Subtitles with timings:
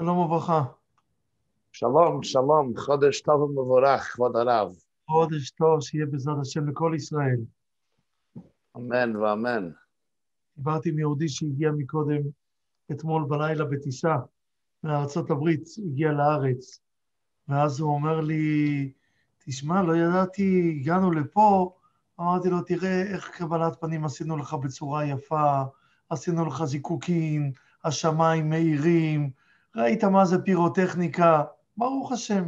[0.00, 0.64] שלום וברכה.
[1.72, 4.72] שלום, שלום, חודש טוב ומבורך, כבוד הרב.
[5.06, 7.40] חודש טוב, שיהיה בעזרת השם לכל ישראל.
[8.76, 9.70] אמן ואמן.
[10.56, 12.20] דיברתי עם יהודי שהגיע מקודם,
[12.92, 14.16] אתמול בלילה בטיסה
[14.84, 16.80] מארצות הברית, הגיע לארץ,
[17.48, 18.92] ואז הוא אומר לי,
[19.38, 21.76] תשמע, לא ידעתי, הגענו לפה,
[22.20, 25.62] אמרתי לו, תראה איך קבלת פנים עשינו לך בצורה יפה,
[26.08, 27.52] עשינו לך זיקוקים,
[27.84, 29.30] השמיים מאירים,
[29.76, 31.44] ראית מה זה פירוטכניקה,
[31.76, 32.44] ברוך השם.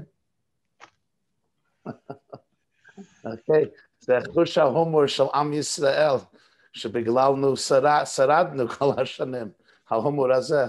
[3.24, 3.64] אוקיי,
[4.00, 6.14] זה חוש ההומור של עם ישראל,
[6.72, 9.50] שבגללנו שרד, שרדנו כל השנים,
[9.90, 10.66] ההומור הזה.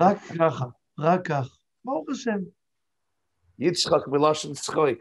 [0.00, 0.64] רק ככה,
[0.98, 2.38] רק כך, ברוך השם.
[3.58, 4.98] יצחק מלושן צחוק.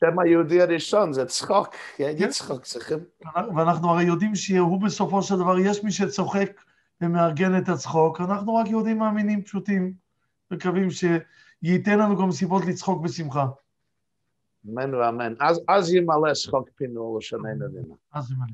[0.00, 2.98] שם היהודי הראשון זה צחוק, כן, יצחק צריכים.
[3.56, 6.60] ואנחנו הרי יודעים שהוא בסופו של דבר, יש מי שצוחק
[7.00, 9.94] ומארגן את הצחוק, אנחנו רק יהודים מאמינים פשוטים,
[10.50, 13.46] מקווים שייתן לנו גם סיבות לצחוק בשמחה.
[14.66, 15.34] אמן ואמן.
[15.40, 17.94] אז, אז ימלא שחוק פינו לשננו דינה.
[18.12, 18.46] אז ימלא.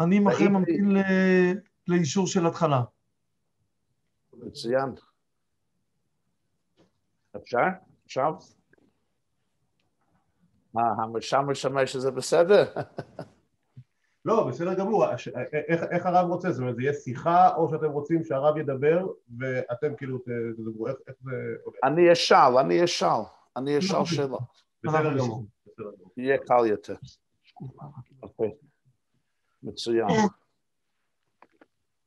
[0.00, 1.52] אני מחר ממתין ל-
[1.88, 2.82] לאישור של התחלה.
[4.32, 4.94] מצוין.
[7.36, 7.58] אפשר?
[8.04, 8.34] עכשיו?
[10.74, 12.64] מה, המרשם משמש שזה בסדר?
[14.24, 15.04] לא, בסדר גמור.
[15.04, 15.28] הש-
[15.68, 16.50] איך, איך הרב רוצה?
[16.50, 19.06] זאת אומרת, זה יהיה שיחה, או שאתם רוצים שהרב ידבר,
[19.38, 21.30] ואתם כאילו תדברו, איך, איך זה
[21.64, 21.78] עובד?
[21.84, 23.08] אני אשאל, אני אשאל,
[23.56, 24.16] אני אשאל אוקיי.
[24.16, 24.40] שאלות.
[24.84, 25.44] בסדר גמור.
[26.16, 26.94] יהיה קל יותר.
[28.22, 28.50] אוקיי.
[29.62, 30.06] מצוין.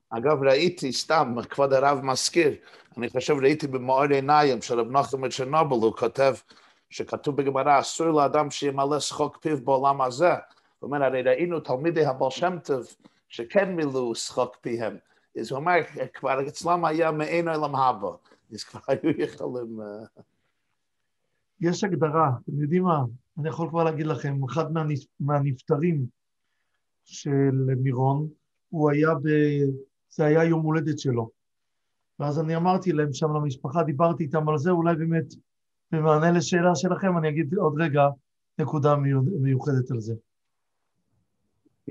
[0.09, 2.55] אגב, ראיתי, סתם, כבוד הרב מזכיר,
[2.97, 6.33] אני חושב, ראיתי במאור עיניים של רב נחמן מצ'רנובל, הוא כותב,
[6.89, 10.31] שכתוב בגמרא, אסור לאדם שימלא שחוק פיו בעולם הזה.
[10.85, 12.85] הוא אומר, הרי ראינו תלמידי הבעל שם טוב,
[13.29, 14.97] שכן מילאו שחוק פיהם.
[15.39, 15.73] אז הוא אומר,
[16.13, 18.07] כבר אצלם היה מעין עולם הבא.
[18.53, 19.81] אז כבר היו יכולים...
[19.81, 20.21] אה,
[21.61, 23.03] יש הגדרה, אתם יודעים מה?
[23.39, 26.05] אני יכול כבר להגיד לכם, אחד מהנפ- מהנפטרים
[27.05, 28.27] של מירון,
[28.69, 29.27] הוא היה ב...
[30.09, 31.29] זה היה יום הולדת שלו.
[32.19, 35.33] ואז אני אמרתי להם שם למשפחה, דיברתי איתם על זה, אולי באמת
[35.91, 38.01] במענה לשאלה שלכם, אני אגיד עוד רגע
[38.59, 40.13] נקודה מיו- מיוחדת על זה.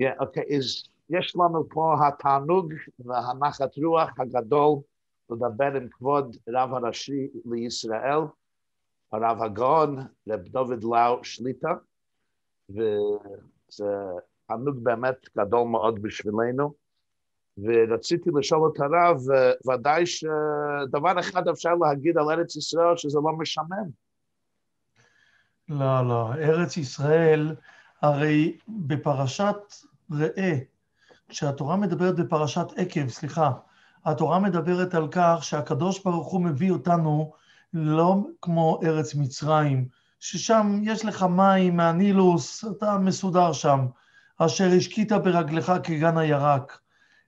[0.01, 4.79] Yeah, אוקיי, אז יש לנו פה התענוג והנחת רוח הגדול
[5.29, 8.19] לדבר עם כבוד רב הראשי לישראל,
[9.11, 9.97] הרב הגאון,
[10.29, 11.73] רב דוד לאו שליטה,
[12.69, 13.85] וזה
[14.47, 16.73] תענוג באמת גדול מאוד בשבילנו.
[17.57, 19.17] ורציתי לשאול את הרב,
[19.67, 23.89] ודאי שדבר אחד אפשר להגיד על ארץ ישראל, שזה לא משעמם.
[25.69, 27.55] לא, לא, ארץ ישראל,
[28.01, 29.55] הרי בפרשת
[30.11, 30.57] ראה,
[31.29, 33.51] כשהתורה מדברת בפרשת עקב, סליחה,
[34.05, 37.33] התורה מדברת על כך שהקדוש ברוך הוא מביא אותנו
[37.73, 39.87] לא כמו ארץ מצרים,
[40.19, 43.85] ששם יש לך מים מהנילוס, אתה מסודר שם,
[44.37, 46.79] אשר השקית ברגלך כגן הירק.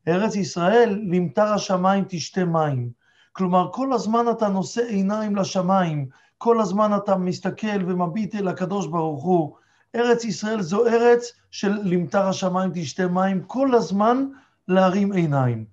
[0.08, 2.90] ארץ ישראל, למטר השמיים תשתה מים.
[3.32, 6.08] כלומר, כל הזמן אתה נושא עיניים לשמיים,
[6.38, 9.56] כל הזמן אתה מסתכל ומביט אל הקדוש ברוך הוא.
[9.98, 14.26] ארץ ישראל זו ארץ של למטר השמיים תשתה מים, כל הזמן
[14.68, 15.66] להרים עיניים.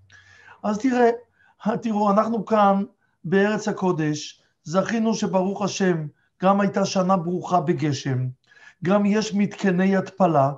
[0.62, 1.10] אז תראה,
[1.82, 2.84] תראו, אנחנו כאן
[3.24, 6.06] בארץ הקודש, זכינו שברוך השם,
[6.42, 8.18] גם הייתה שנה ברוכה בגשם,
[8.84, 10.52] גם יש מתקני התפלה,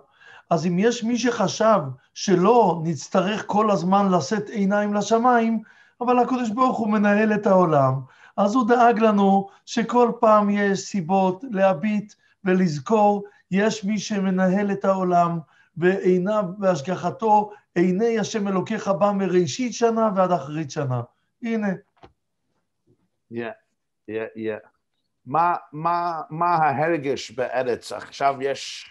[0.51, 1.81] אז אם יש מי שחשב
[2.15, 5.63] שלא נצטרך כל הזמן לשאת עיניים לשמיים,
[6.01, 7.95] אבל הקדוש ברוך הוא מנהל את העולם,
[8.37, 15.39] אז הוא דאג לנו שכל פעם יש סיבות להביט ולזכור, יש מי שמנהל את העולם,
[15.77, 21.03] ועיניו והשגחתו, עיני השם אלוקיך בא מראשית שנה ועד אחרית שנה.
[21.43, 21.69] הנה.
[25.27, 25.57] מה,
[26.31, 27.93] מה, ההרגש בארץ?
[27.93, 28.91] עכשיו יש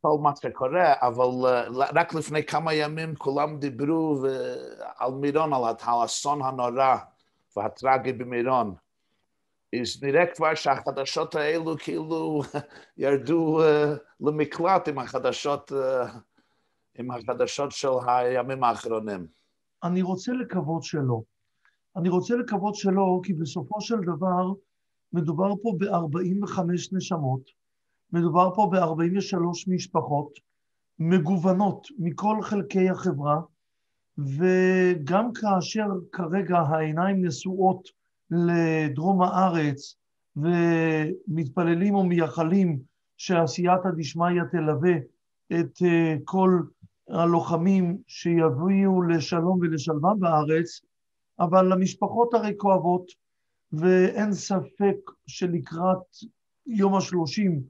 [0.00, 5.62] כל מה שקורה, אבל uh, רק לפני כמה ימים כולם דיברו ו- על מירון, על
[5.82, 6.96] האסון הנורא
[7.56, 8.74] והטרגי במירון.
[10.02, 12.40] נראה כבר שהחדשות האלו כאילו
[12.96, 16.08] ירדו uh, למקלט עם החדשות, uh,
[16.98, 19.26] עם החדשות של הימים האחרונים.
[19.82, 21.22] אני רוצה לקוות שלא.
[21.96, 24.52] אני רוצה לקוות שלא, כי בסופו של דבר
[25.12, 26.62] מדובר פה ב-45
[26.92, 27.40] נשמות,
[28.12, 30.32] מדובר פה ב-43 משפחות
[30.98, 33.40] מגוונות מכל חלקי החברה,
[34.18, 37.97] וגם כאשר כרגע העיניים נשואות
[38.30, 39.96] לדרום הארץ
[40.36, 42.78] ומתפללים ומייחלים
[43.16, 44.96] שעשייתא דשמיא תלווה
[45.52, 46.60] את אה, כל
[47.08, 50.80] הלוחמים שיביאו לשלום ולשלווה בארץ,
[51.40, 53.06] אבל המשפחות הרי כואבות,
[53.72, 54.96] ואין ספק
[55.26, 56.06] שלקראת
[56.66, 57.62] יום השלושים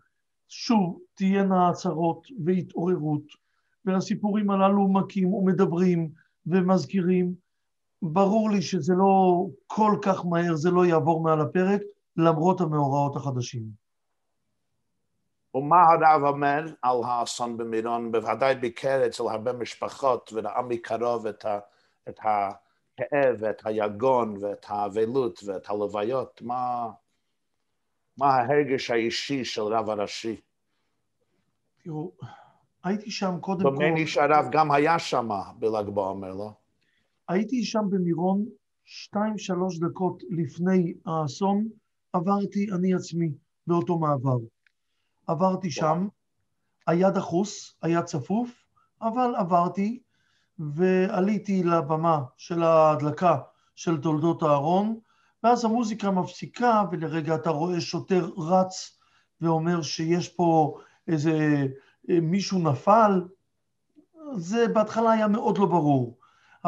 [0.48, 3.22] שוב תהיינה הצהרות והתעוררות,
[3.84, 6.10] והסיפורים הללו מכים ומדברים
[6.46, 7.34] ומזכירים.
[8.02, 11.80] ברור לי שזה לא כל כך מהר, זה לא יעבור מעל הפרק,
[12.16, 13.62] למרות המאורעות החדשים.
[15.54, 18.12] ומה הרב אומר על האסון במירון?
[18.12, 21.58] בוודאי ביקר אצל הרבה משפחות וראה מקרוב את, ה,
[22.08, 26.42] את הכאב ואת היגון ואת האבלות ואת הלוויות.
[26.42, 26.90] מה,
[28.16, 30.40] מה ההרגש האישי של רב הראשי?
[31.84, 32.12] תראו,
[32.84, 33.70] הייתי שם קודם כל...
[33.70, 35.28] דומני שהרב גם היה שם
[35.58, 36.50] בל"ג בעומר, לא?
[37.28, 38.44] הייתי שם במירון
[38.84, 41.68] שתיים, שלוש דקות לפני האסון,
[42.12, 43.32] עברתי אני עצמי
[43.66, 44.38] באותו מעבר.
[45.26, 46.08] עברתי שם,
[46.86, 48.64] היה דחוס, היה צפוף,
[49.02, 50.00] אבל עברתי
[50.58, 53.38] ועליתי לבמה של ההדלקה
[53.76, 54.98] של תולדות אהרון,
[55.42, 58.98] ואז המוזיקה מפסיקה ולרגע אתה רואה שוטר רץ
[59.40, 60.78] ואומר שיש פה
[61.08, 61.66] איזה
[62.08, 63.22] מישהו נפל,
[64.36, 66.17] זה בהתחלה היה מאוד לא ברור,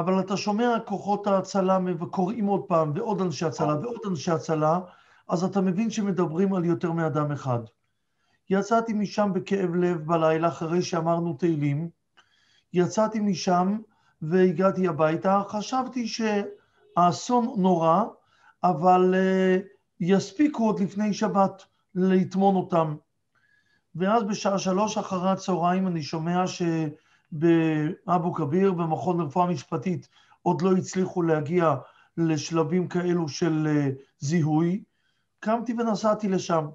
[0.00, 4.80] אבל אתה שומע כוחות ההצלה וקוראים עוד פעם ועוד אנשי הצלה ועוד אנשי הצלה,
[5.28, 7.58] אז אתה מבין שמדברים על יותר מאדם אחד.
[8.50, 11.88] יצאתי משם בכאב לב בלילה אחרי שאמרנו תהילים,
[12.72, 13.78] יצאתי משם
[14.22, 18.04] והגעתי הביתה, חשבתי שהאסון נורא,
[18.64, 19.62] אבל uh,
[20.00, 21.62] יספיקו עוד לפני שבת
[21.94, 22.96] לטמון אותם.
[23.94, 26.46] ואז בשעה שלוש אחרי הצהריים אני שומע
[27.32, 30.08] שבאבו כביר, במכון לרפואה משפטית,
[30.42, 31.74] עוד לא הצליחו להגיע
[32.16, 34.82] לשלבים כאלו של uh, זיהוי.
[35.40, 36.66] קמתי ונסעתי לשם.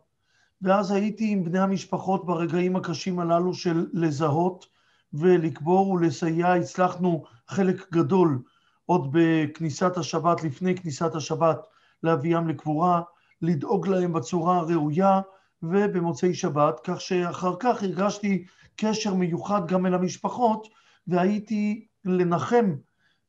[0.61, 4.65] ואז הייתי עם בני המשפחות ברגעים הקשים הללו של לזהות
[5.13, 6.53] ולקבור ולסייע.
[6.53, 8.41] הצלחנו חלק גדול
[8.85, 11.59] עוד בכניסת השבת, לפני כניסת השבת,
[12.03, 13.01] להביאם לקבורה,
[13.41, 15.21] לדאוג להם בצורה הראויה
[15.63, 18.45] ובמוצאי שבת, כך שאחר כך הרגשתי
[18.75, 20.68] קשר מיוחד גם אל המשפחות
[21.07, 22.75] והייתי לנחם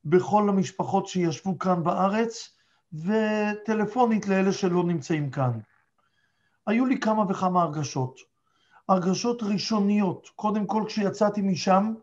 [0.05, 2.57] בכל המשפחות שישבו כאן בארץ
[2.93, 5.51] וטלפונית לאלה שלא נמצאים כאן.
[6.67, 8.21] היו לי כמה וכמה הרגשות.
[8.89, 10.31] הרגשות ראשוניות.
[10.37, 11.95] קודם כל, כשיצאתי משם,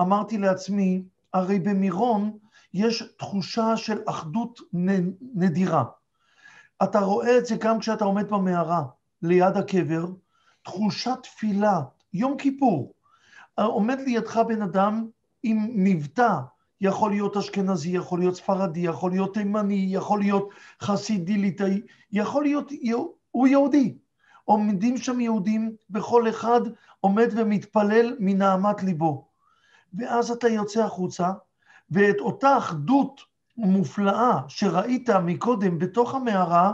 [0.00, 1.02] אמרתי לעצמי,
[1.32, 2.38] הרי במירון
[2.74, 4.60] יש תחושה של אחדות
[5.34, 5.84] נדירה.
[6.82, 8.82] אתה רואה את זה גם כשאתה עומד במערה,
[9.22, 10.06] ליד הקבר,
[10.62, 11.80] תחושת תפילה,
[12.14, 12.94] יום כיפור.
[13.54, 15.06] עומד לידך בן אדם
[15.42, 16.38] עם מבטא,
[16.80, 20.48] יכול להיות אשכנזי, יכול להיות ספרדי, יכול להיות תימני, יכול להיות
[20.82, 21.80] חסידי ליטאי,
[22.12, 22.72] יכול להיות,
[23.30, 23.94] הוא יהודי.
[24.44, 26.60] עומדים שם יהודים, וכל אחד
[27.00, 29.28] עומד ומתפלל מנהמת ליבו.
[29.94, 31.32] ואז אתה יוצא החוצה,
[31.90, 33.20] ואת אותה אחדות
[33.56, 36.72] מופלאה שראית מקודם בתוך המערה,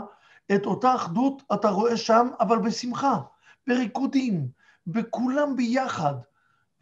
[0.55, 3.19] את אותה אחדות אתה רואה שם, אבל בשמחה,
[3.67, 4.47] בריקודים,
[4.87, 6.13] בכולם ביחד.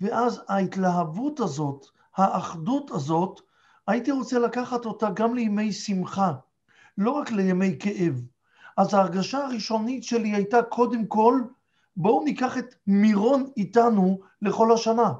[0.01, 1.85] ואז ההתלהבות הזאת,
[2.17, 3.41] האחדות הזאת,
[3.87, 6.33] הייתי רוצה לקחת אותה גם לימי שמחה,
[6.97, 8.21] לא רק לימי כאב.
[8.77, 11.41] אז ההרגשה הראשונית שלי הייתה קודם כל,
[11.97, 15.13] בואו ניקח את מירון איתנו לכל השנה.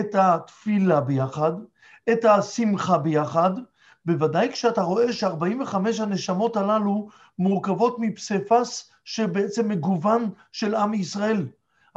[0.00, 1.52] את התפילה ביחד,
[2.12, 3.50] את השמחה ביחד,
[4.04, 11.46] בוודאי כשאתה רואה ש-45 הנשמות הללו מורכבות מפסיפס שבעצם מגוון של עם ישראל.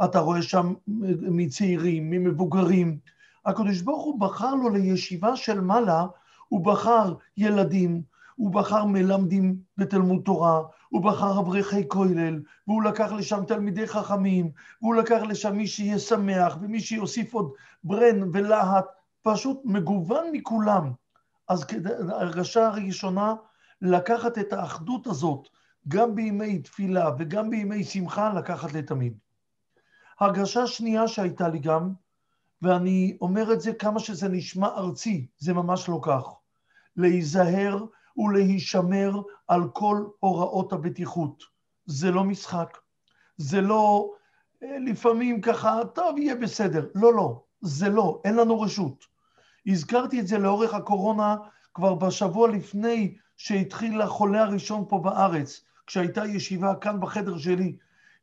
[0.04, 0.74] אתה רואה שם
[1.20, 2.98] מצעירים, ממבוגרים.
[3.46, 6.06] הקדוש ברוך הוא בחר לו לישיבה של מעלה,
[6.48, 8.02] הוא בחר ילדים,
[8.36, 14.50] הוא בחר מלמדים בתלמוד תורה, הוא בחר אברכי כולל, והוא לקח לשם תלמידי חכמים,
[14.82, 17.52] והוא לקח לשם מי שיהיה שמח, ומי שיוסיף עוד
[17.84, 18.84] ברן ולהט,
[19.22, 20.92] פשוט מגוון מכולם.
[21.48, 21.64] אז
[22.08, 23.34] הרגשה הראשונה,
[23.82, 25.48] לקחת את האחדות הזאת,
[25.88, 29.12] גם בימי תפילה וגם בימי שמחה, לקחת לתמיד.
[30.22, 31.92] הרגשה שנייה שהייתה לי גם,
[32.62, 36.22] ואני אומר את זה כמה שזה נשמע ארצי, זה ממש לא כך.
[36.96, 37.84] להיזהר
[38.16, 41.42] ולהישמר על כל הוראות הבטיחות.
[41.86, 42.78] זה לא משחק,
[43.36, 44.10] זה לא
[44.62, 46.88] אה, לפעמים ככה, טוב, יהיה בסדר.
[46.94, 49.04] לא, לא, זה לא, אין לנו רשות.
[49.66, 51.36] הזכרתי את זה לאורך הקורונה
[51.74, 57.76] כבר בשבוע לפני שהתחיל החולה הראשון פה בארץ, כשהייתה ישיבה כאן בחדר שלי.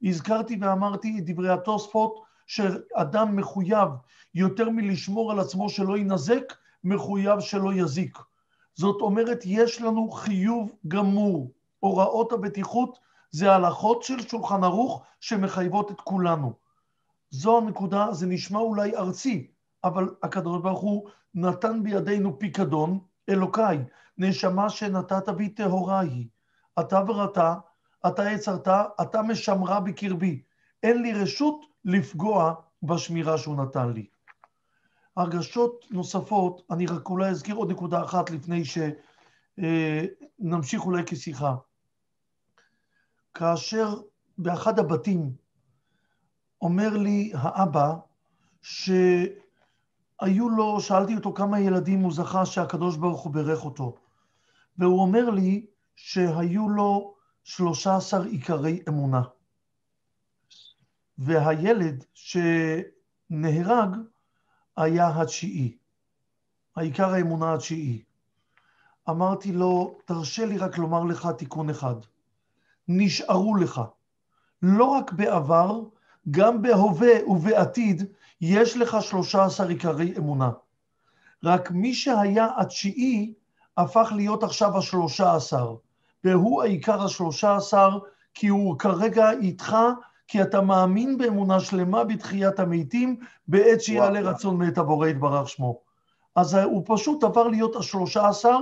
[0.04, 3.90] הזכרתי ואמרתי את דברי התוספות, שאדם מחויב
[4.36, 6.54] יותר מלשמור על עצמו שלא יינזק,
[6.84, 8.18] מחויב שלא יזיק.
[8.76, 11.52] זאת אומרת, יש לנו חיוב גמור.
[11.80, 13.00] הוראות הבטיחות
[13.32, 16.54] זה הלכות של שולחן ערוך שמחייבות את כולנו.
[17.30, 19.48] זו הנקודה, זה נשמע אולי ארצי,
[19.84, 23.84] אבל הקדוש ברוך הוא נתן בידינו פיקדון, אלוקיי,
[24.18, 26.28] נשמה שנתת בי טהורה היא.
[26.80, 27.56] אתה וראתה,
[28.08, 28.68] אתה יצרת,
[29.02, 30.42] אתה משמרה בקרבי.
[30.84, 32.54] אין לי רשות לפגוע
[32.84, 34.08] בשמירה שהוא נתן לי.
[35.18, 38.64] הרגשות נוספות, אני רק אולי אזכיר עוד נקודה אחת לפני
[39.58, 41.56] שנמשיך אולי כשיחה.
[43.34, 43.96] כאשר
[44.38, 45.32] באחד הבתים
[46.62, 47.96] אומר לי האבא
[48.62, 53.96] שהיו לו, שאלתי אותו כמה ילדים הוא זכה שהקדוש ברוך הוא בירך אותו,
[54.78, 55.66] והוא אומר לי
[55.96, 57.16] שהיו לו
[57.50, 59.22] שלושה עשר עיקרי אמונה.
[61.18, 63.96] והילד שנהרג
[64.78, 65.78] היה התשיעי,
[66.76, 68.04] העיקר האמונה התשיעי.
[69.10, 71.96] אמרתי לו, תרשה לי רק לומר לך תיקון אחד.
[72.88, 73.82] נשארו לך.
[74.62, 75.82] לא רק בעבר,
[76.32, 78.04] גם בהווה ובעתיד
[78.42, 80.52] יש לך שלושה עשר עיקרי אמונה.
[81.44, 83.34] רק מי שהיה התשיעי
[83.78, 85.76] הפך להיות עכשיו השלושה עשר,
[86.24, 87.90] והוא העיקר השלושה עשר,
[88.34, 89.76] כי הוא כרגע איתך,
[90.28, 95.82] כי אתה מאמין באמונה שלמה בתחיית המתים, בעת שיעלה רצון מאת הבורא יתברך שמו.
[96.36, 98.58] אז הוא פשוט עבר להיות השלושה עשר,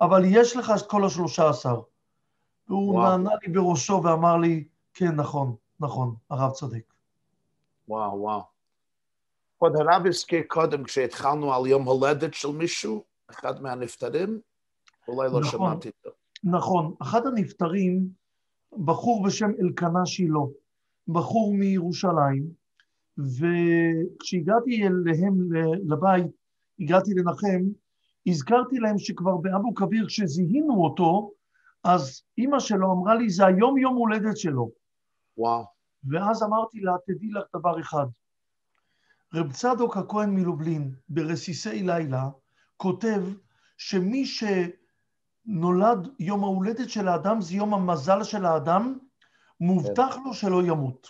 [0.00, 1.80] אבל יש לך את כל השלושה עשר.
[2.68, 3.10] והוא וואו.
[3.10, 4.64] נענה לי בראשו ואמר לי,
[4.94, 6.92] כן, נכון, נכון, הרב צודק.
[7.88, 8.42] וואו, וואו.
[9.58, 14.40] כבוד הרב הזכיר קודם, כשהתחלנו על יום הולדת של מישהו, אחד מהנפטרים,
[15.08, 16.21] אולי לא נכון, שמעתי אותו.
[16.44, 18.08] נכון, אחד הנפטרים,
[18.84, 20.40] בחור בשם אלקנה שילה,
[21.08, 22.42] בחור מירושלים,
[23.18, 25.34] וכשהגעתי אליהם
[25.84, 26.26] לבית,
[26.80, 27.62] הגעתי לנחם,
[28.26, 31.32] הזכרתי להם שכבר באבו כביר, כשזיהינו אותו,
[31.84, 34.70] אז אימא שלו אמרה לי, זה היום יום הולדת שלו.
[35.36, 35.64] וואו.
[36.10, 38.06] ואז אמרתי לה, תדעי לך דבר אחד.
[39.34, 42.28] רב צדוק הכהן מלובלין, ברסיסי לילה,
[42.76, 43.22] כותב
[43.76, 44.26] שמי
[45.46, 48.98] שנולד יום ההולדת של האדם זה יום המזל של האדם,
[49.60, 51.08] מובטח לו שלא ימות.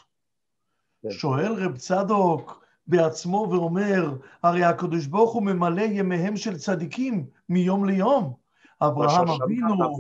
[1.03, 1.11] כן.
[1.11, 8.35] שואל רב צדוק בעצמו ואומר, הרי הקדוש ברוך הוא ממלא ימיהם של צדיקים מיום ליום.
[8.81, 9.97] אברהם אבינו...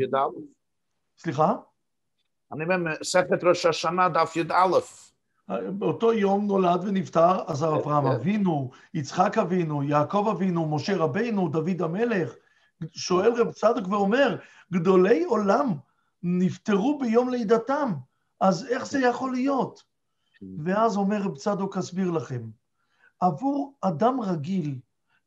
[1.18, 1.54] סליחה?
[2.52, 4.78] אני אומר, מסכת ראש השנה, דף י"א.
[5.48, 8.12] באותו יום נולד ונפטר, אז כן, אברהם כן.
[8.12, 12.34] אבינו, יצחק אבינו, יעקב אבינו, משה רבינו, דוד המלך.
[12.92, 14.36] שואל רב צדוק ואומר,
[14.72, 15.74] גדולי עולם
[16.22, 17.92] נפטרו ביום לידתם,
[18.40, 19.82] אז איך זה יכול להיות?
[20.64, 22.42] ואז אומר רב צדוק, אסביר לכם.
[23.20, 24.78] עבור אדם רגיל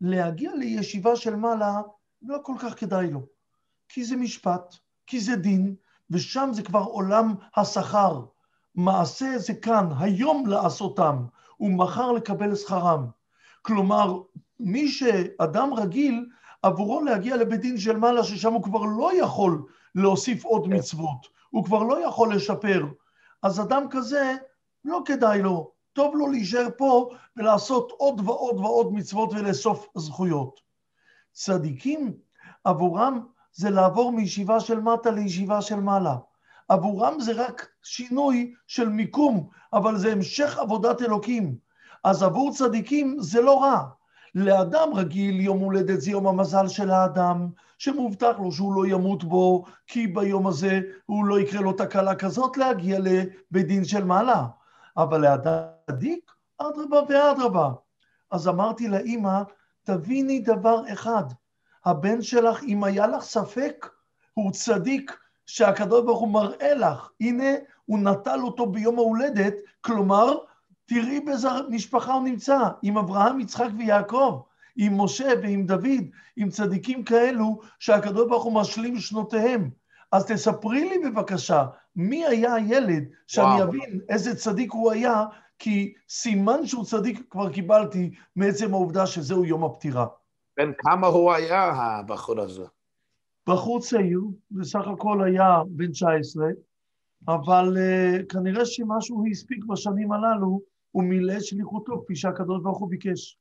[0.01, 1.81] להגיע לישיבה של מעלה,
[2.21, 3.25] לא כל כך כדאי לו.
[3.89, 4.75] כי זה משפט,
[5.07, 5.75] כי זה דין,
[6.09, 8.25] ושם זה כבר עולם השכר.
[8.75, 11.25] מעשה זה כאן, היום לעשותם,
[11.59, 13.05] ומחר לקבל שכרם.
[13.61, 14.21] כלומר,
[14.59, 16.25] מי שאדם רגיל,
[16.65, 21.65] עבורו להגיע לבית דין של מעלה, ששם הוא כבר לא יכול להוסיף עוד מצוות, הוא
[21.65, 22.85] כבר לא יכול לשפר.
[23.41, 24.35] אז אדם כזה,
[24.85, 30.59] לא כדאי לו, טוב לו להישאר פה ולעשות עוד ועוד ועוד מצוות ולאסוף זכויות.
[31.33, 32.13] צדיקים,
[32.63, 33.19] עבורם
[33.53, 36.15] זה לעבור מישיבה של מטה לישיבה של מעלה.
[36.67, 41.55] עבורם זה רק שינוי של מיקום, אבל זה המשך עבודת אלוקים.
[42.03, 43.83] אז עבור צדיקים זה לא רע.
[44.35, 49.63] לאדם רגיל יום הולדת זה יום המזל של האדם, שמובטח לו שהוא לא ימות בו,
[49.87, 54.45] כי ביום הזה הוא לא יקרה לו תקלה כזאת להגיע לבית דין של מעלה.
[54.97, 55.61] אבל לאדם
[55.91, 57.69] צדיק, אדרבה ואדרבה.
[58.31, 59.41] אז אמרתי לאימא,
[59.83, 61.23] תביני דבר אחד,
[61.85, 63.89] הבן שלך, אם היה לך ספק,
[64.33, 67.09] הוא צדיק שהקדוש ברוך הוא מראה לך.
[67.21, 67.49] הנה,
[67.85, 70.37] הוא נטל אותו ביום ההולדת, כלומר,
[70.85, 74.41] תראי באיזה משפחה הוא נמצא, עם אברהם, יצחק ויעקב,
[74.75, 76.03] עם משה ועם דוד,
[76.35, 79.69] עם צדיקים כאלו שהקדוש ברוך הוא משלים שנותיהם.
[80.11, 81.65] אז תספרי לי בבקשה,
[81.95, 83.63] מי היה הילד, שאני וואו.
[83.63, 85.25] אבין איזה צדיק הוא היה,
[85.59, 90.05] כי סימן שהוא צדיק כבר קיבלתי מעצם העובדה שזהו יום הפטירה.
[90.57, 92.63] בן כמה הוא היה, הבחור הזה?
[93.49, 96.45] בחור צעיר, בסך הכל היה בן 19,
[97.27, 100.61] אבל uh, כנראה שמה שהוא הספיק בשנים הללו,
[100.95, 103.37] הוא מילא שליחותו, כפי שהקדוש ברוך הוא ביקש.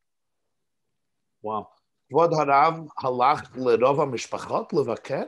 [1.45, 1.65] וואו.
[2.09, 5.23] כבוד הרב הלך לרוב המשפחות לבקר?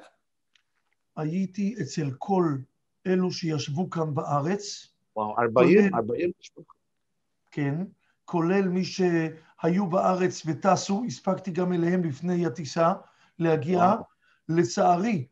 [1.16, 2.44] הייתי אצל כל
[3.06, 4.92] אלו שישבו כאן בארץ.
[5.16, 6.76] וואו, 40, 40 משפחות.
[7.50, 7.84] כן,
[8.24, 12.92] כולל מי שהיו בארץ וטסו, הספקתי גם אליהם לפני הטיסה
[13.38, 13.78] להגיע.
[13.78, 14.02] וואו.
[14.48, 15.26] לצערי,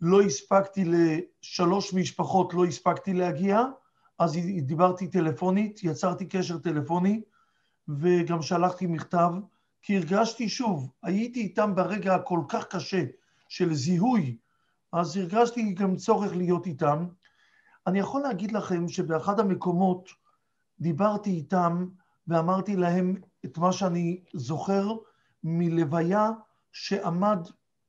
[0.00, 3.62] לא הספקתי לשלוש משפחות, לא הספקתי להגיע,
[4.20, 7.20] אז דיברתי טלפונית, יצרתי קשר טלפוני,
[7.88, 9.30] וגם שלחתי מכתב
[9.82, 13.04] כי הרגשתי שוב, הייתי איתם ברגע הכל כך קשה
[13.48, 14.36] של זיהוי,
[14.92, 17.06] אז הרגשתי גם צורך להיות איתם.
[17.86, 20.08] אני יכול להגיד לכם שבאחד המקומות
[20.80, 21.86] דיברתי איתם
[22.28, 24.92] ואמרתי להם את מה שאני זוכר
[25.44, 26.30] מלוויה
[26.72, 27.38] שעמד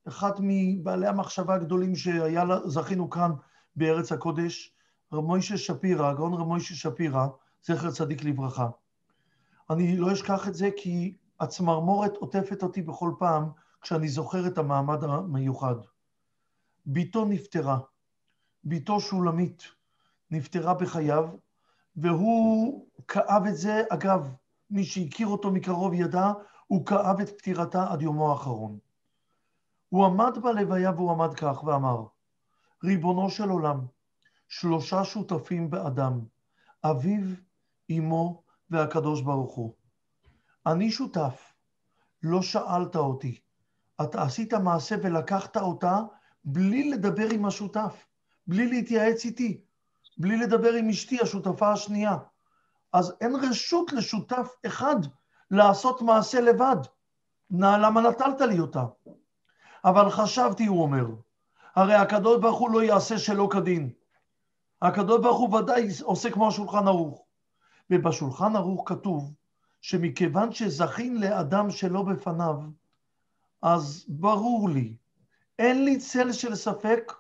[0.08, 3.32] אחד מבעלי המחשבה הגדולים שזכינו כאן
[3.76, 4.74] בארץ הקודש,
[5.14, 7.28] רב מוישה שפירא, הגאון רב מוישה שפירא,
[7.64, 8.70] זכר צדיק לברכה.
[9.70, 13.50] אני לא אשכח את זה כי הצמרמורת עוטפת אותי בכל פעם
[13.82, 15.76] כשאני זוכר את המעמד המיוחד.
[16.86, 17.80] בתו נפטרה,
[18.64, 19.64] בתו שולמית
[20.32, 21.30] נפטרה בחייו,
[21.96, 24.36] והוא כאב את זה, אגב,
[24.70, 26.32] מי שהכיר אותו מקרוב ידע,
[26.68, 28.78] הוא כאב את פטירתה עד יומו האחרון.
[29.90, 32.04] הוא עמד בלוויה והוא עמד כך ואמר,
[32.84, 33.86] ריבונו של עולם,
[34.52, 36.20] שלושה שותפים באדם,
[36.84, 37.22] אביו,
[37.92, 39.74] אמו והקדוש ברוך הוא.
[40.66, 41.54] אני שותף,
[42.24, 43.40] לא שאלת אותי.
[44.02, 46.00] אתה עשית מעשה ולקחת אותה
[46.46, 48.06] בלי לדבר עם השותף,
[48.48, 49.62] בלי להתייעץ איתי,
[50.18, 52.18] בלי לדבר עם אשתי, השותפה השנייה.
[52.94, 54.96] אז אין רשות לשותף אחד
[55.52, 56.78] לעשות מעשה לבד.
[57.50, 58.86] נא, למה נטלת לי אותה?
[59.86, 61.06] אבל חשבתי, הוא אומר,
[61.76, 64.01] הרי הקדוש ברוך הוא לא יעשה שלא כדין.
[64.82, 67.26] הקדוש ברוך הוא ודאי עושה כמו השולחן ערוך.
[67.90, 69.34] ובשולחן ערוך כתוב
[69.82, 72.56] שמכיוון שזכין לאדם שלא בפניו,
[73.62, 74.96] אז ברור לי,
[75.60, 77.12] אין לי צל של ספק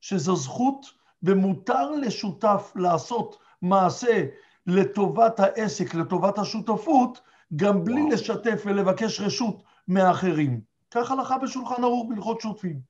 [0.00, 0.86] שזו זכות
[1.22, 4.24] ומותר לשותף לעשות מעשה
[4.66, 7.20] לטובת העסק, לטובת השותפות,
[7.56, 8.12] גם בלי וואו.
[8.12, 10.60] לשתף ולבקש רשות מאחרים.
[10.90, 12.80] כך הלכה בשולחן ערוך בהלכות שותפים.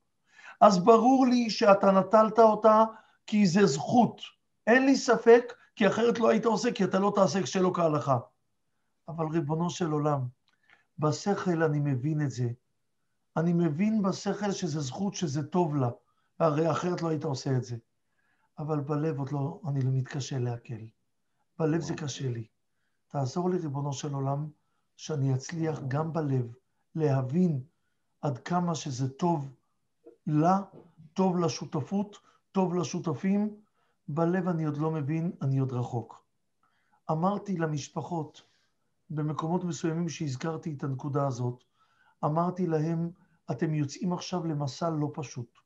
[0.60, 2.84] אז ברור לי שאתה נטלת אותה
[3.28, 4.20] כי זה זכות.
[4.66, 8.18] אין לי ספק, כי אחרת לא היית עושה, כי אתה לא תעשה כשלא כהלכה.
[9.08, 10.20] אבל ריבונו של עולם,
[10.98, 12.48] בשכל אני מבין את זה.
[13.36, 15.90] אני מבין בשכל שזה זכות, שזה טוב לה,
[16.38, 17.76] הרי אחרת לא היית עושה את זה.
[18.58, 20.84] אבל בלב עוד לא, אני לא מתקשה לעכל.
[21.58, 22.46] בלב זה קשה לי.
[23.08, 24.48] תעזור לי, ריבונו של עולם,
[24.96, 26.54] שאני אצליח גם בלב
[26.94, 27.62] להבין
[28.22, 29.54] עד כמה שזה טוב
[30.26, 30.60] לה,
[31.14, 32.27] טוב לשותפות,
[32.58, 33.54] טוב לשותפים.
[34.08, 36.24] בלב אני עוד לא מבין, אני עוד רחוק.
[37.10, 38.42] אמרתי למשפחות,
[39.10, 41.64] במקומות מסוימים שהזכרתי את הנקודה הזאת,
[42.24, 43.10] אמרתי להם,
[43.50, 45.58] אתם יוצאים עכשיו למסע לא פשוט,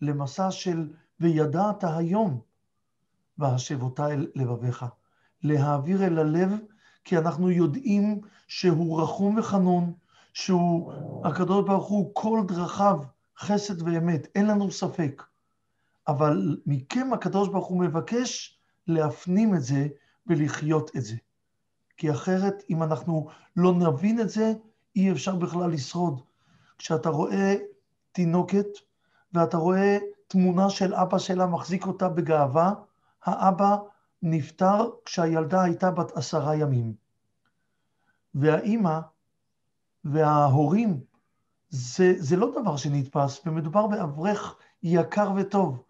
[0.00, 2.40] למסע של וידעת היום,
[3.38, 4.84] והשב אותה אל לבביך.
[5.42, 6.52] להעביר אל הלב,
[7.04, 9.92] כי אנחנו יודעים שהוא רחום וחנון,
[10.32, 10.92] שהוא,
[11.24, 13.00] הקדוש ברוך הוא, כל דרכיו
[13.38, 15.29] חסד ואמת, אין לנו ספק.
[16.08, 19.88] אבל מכם הקדוש ברוך הוא מבקש להפנים את זה
[20.26, 21.16] ולחיות את זה.
[21.96, 24.52] כי אחרת, אם אנחנו לא נבין את זה,
[24.96, 26.20] אי אפשר בכלל לשרוד.
[26.78, 27.56] כשאתה רואה
[28.12, 28.66] תינוקת
[29.32, 32.72] ואתה רואה תמונה של אבא שלה מחזיק אותה בגאווה,
[33.24, 33.76] האבא
[34.22, 36.94] נפטר כשהילדה הייתה בת עשרה ימים.
[38.34, 39.00] והאימא
[40.04, 41.00] וההורים,
[41.68, 45.82] זה, זה לא דבר שנתפס, ומדובר באברך יקר וטוב.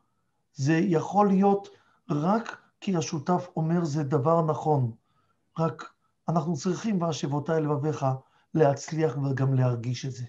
[0.54, 1.68] זה יכול להיות
[2.10, 4.90] רק כי השותף אומר זה דבר נכון.
[5.58, 5.92] רק
[6.28, 8.06] אנחנו צריכים, והשבותיי לבביך,
[8.54, 10.24] להצליח וגם להרגיש את זה.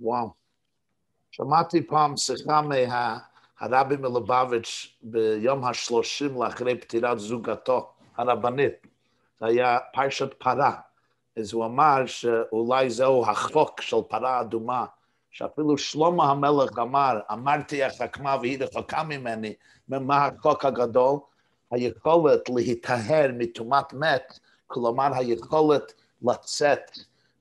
[0.00, 0.30] וואו.
[1.30, 8.72] שמעתי פעם שיחה מהרבי מלובביץ' ביום השלושים לאחרי פטירת זוגתו, הרבנית.
[9.40, 10.80] זה היה פרשת פרה.
[11.36, 14.86] אז הוא אמר שאולי זהו החוק של פרה אדומה,
[15.36, 19.54] שאפילו שלמה המלך אמר, אמרתי החכמה והיא רחוקה ממני,
[19.88, 21.18] ממה החוק הגדול?
[21.70, 26.90] היכולת להיטהר מטומאת מת, כלומר היכולת לצאת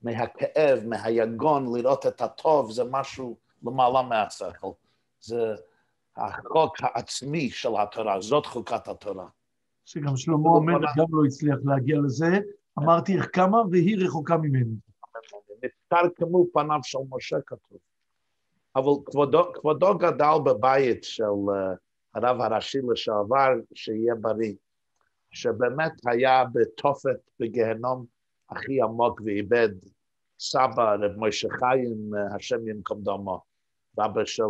[0.03, 4.71] מהכאב, מהיגון, לראות את הטוב, זה משהו למעלה מהשכל.
[5.21, 5.55] זה
[6.17, 9.27] החוק העצמי של התורה, זאת חוקת התורה.
[9.85, 12.39] שגם שלמה אומר, גם לא הצליח להגיע לזה,
[12.79, 14.75] אמרתי איך כמה והיא רחוקה ממני.
[15.65, 17.77] נפטר כמו פניו של משה כתוב.
[18.75, 21.77] אבל כבודו, כבודו גדל בבית של uh,
[22.15, 24.53] הרב הראשי לשעבר, שיהיה בריא,
[25.31, 28.05] שבאמת היה בתופת בגיהנום
[28.49, 29.69] הכי עמוק ואיבד
[30.39, 33.41] סבא, רב משה חיים, uh, השם ימקום דומו,
[33.97, 34.43] ואבא של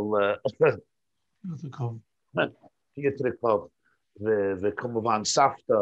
[2.94, 3.68] פיטריקוב,
[4.62, 5.74] וכמובן סבתא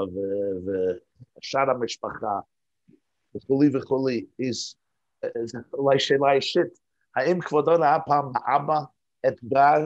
[0.66, 2.40] ושאר המשפחה
[3.36, 4.26] וכולי וכולי,
[5.74, 6.80] אולי שאלה אישית,
[7.16, 8.80] האם כבודו ראה פעם האבא
[9.28, 9.78] אתגר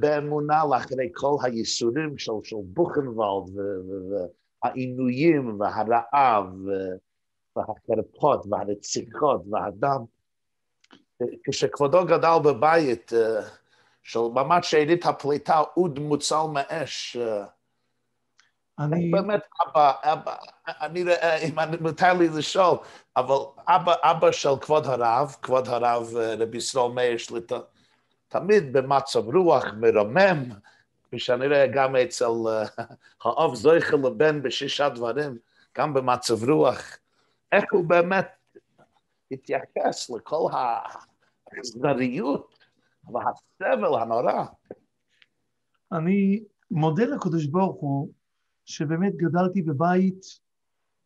[0.00, 3.54] באמונה לאחרי כל הייסורים של, של בוכנוולד
[4.64, 6.46] והעינויים והרעב
[7.56, 10.04] והחרפות והרציחות והדם.
[11.44, 13.12] כשכבודו גדל בבית
[14.02, 17.16] של ממש שארית הפליטה, אוד מוצל מאש,
[18.80, 20.34] אני, באמת אבא, אבא,
[20.80, 21.04] אני,
[21.48, 22.78] אם אני- מותר לי לשאול,
[23.16, 23.34] אבל
[23.68, 27.58] אבא, אבא של כבוד הרב, כבוד הרב אה, רבי ישראל מאיר שליטה,
[28.28, 30.44] תמיד במצב רוח מרומם,
[31.04, 32.84] כפי שאני רואה גם אצל אה,
[33.24, 35.38] האב זויכל לבן בשישה דברים,
[35.78, 36.82] גם במצב רוח,
[37.52, 38.28] איך הוא באמת
[39.30, 40.48] התייחס לכל
[41.52, 42.58] האכזריות
[43.04, 44.44] והסבל הנורא.
[45.92, 48.08] אני מודה לקדוש ברוך הוא
[48.70, 50.38] שבאמת גדלתי בבית,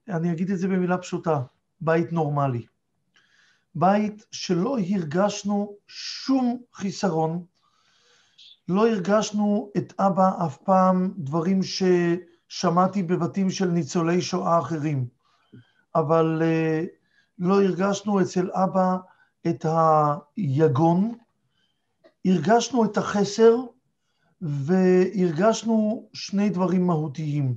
[0.09, 1.41] אני אגיד את זה במילה פשוטה,
[1.81, 2.67] בית נורמלי.
[3.75, 7.45] בית שלא הרגשנו שום חיסרון,
[8.69, 15.07] לא הרגשנו את אבא אף פעם דברים ששמעתי בבתים של ניצולי שואה אחרים,
[15.95, 16.85] אבל אה,
[17.39, 18.97] לא הרגשנו אצל אבא
[19.47, 19.67] את
[20.37, 21.15] היגון,
[22.25, 23.57] הרגשנו את החסר,
[24.45, 27.57] והרגשנו שני דברים מהותיים.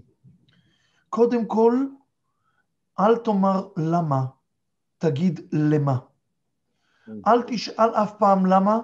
[1.10, 1.86] קודם כל,
[3.00, 4.26] אל תאמר למה,
[4.97, 5.97] תגיד למה.
[7.28, 8.80] אל תשאל אף פעם למה,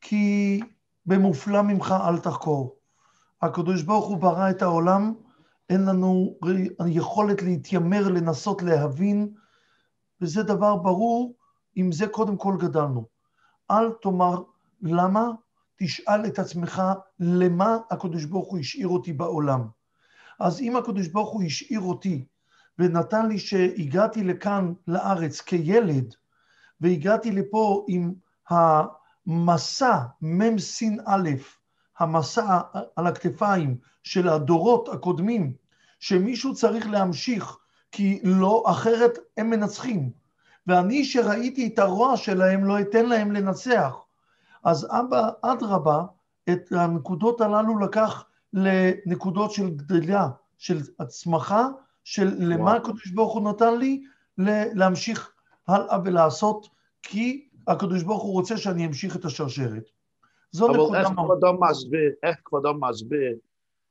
[0.00, 0.60] כי
[1.06, 2.76] במופלא ממך אל תחקור.
[3.42, 5.14] הקדוש ברוך הוא ברא את העולם,
[5.70, 6.38] אין לנו
[6.86, 9.34] יכולת להתיימר, לנסות להבין,
[10.20, 11.34] וזה דבר ברור,
[11.74, 13.06] עם זה קודם כל גדלנו.
[13.70, 14.42] אל תאמר
[14.82, 15.30] למה,
[15.76, 16.82] תשאל את עצמך
[17.20, 19.68] למה הקדוש ברוך הוא השאיר אותי בעולם.
[20.40, 22.24] אז אם הקדוש ברוך הוא השאיר אותי
[22.78, 26.14] ונתן לי שהגעתי לכאן לארץ כילד
[26.80, 28.12] והגעתי לפה עם
[28.48, 31.30] המסע מ"ס"א,
[31.98, 32.60] המסע
[32.96, 35.52] על הכתפיים של הדורות הקודמים,
[36.00, 37.56] שמישהו צריך להמשיך
[37.92, 40.10] כי לא אחרת הם מנצחים.
[40.66, 44.03] ואני שראיתי את הרוע שלהם לא אתן להם לנצח.
[44.64, 46.04] אז אבא, אדרבה,
[46.50, 51.68] את הנקודות הללו לקח לנקודות של גדלה, של הצמחה,
[52.04, 52.76] של למה וואו.
[52.76, 54.02] הקדוש ברוך הוא נתן לי,
[54.74, 55.32] להמשיך
[55.68, 56.68] הלאה ולעשות,
[57.02, 59.84] כי הקדוש ברוך הוא רוצה שאני אמשיך את השרשרת.
[60.50, 61.26] זו אבל נקודה איך מאוד.
[61.26, 63.36] כבודו מסביר, איך כבודו מסביר,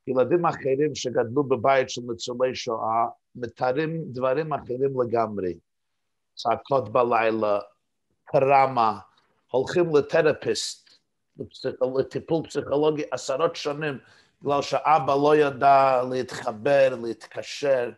[0.07, 3.05] ילדים אחרים שגדלו בבית של ניצולי שואה,
[3.35, 5.53] מתארים דברים אחרים לגמרי.
[6.35, 7.59] צעקות בלילה,
[8.31, 8.99] טראומה,
[9.53, 10.99] הולכים לתרפיסט,
[11.99, 13.97] לטיפול פסיכולוגי עשרות שנים,
[14.41, 17.91] בגלל שאבא לא ידע להתחבר, להתקשר.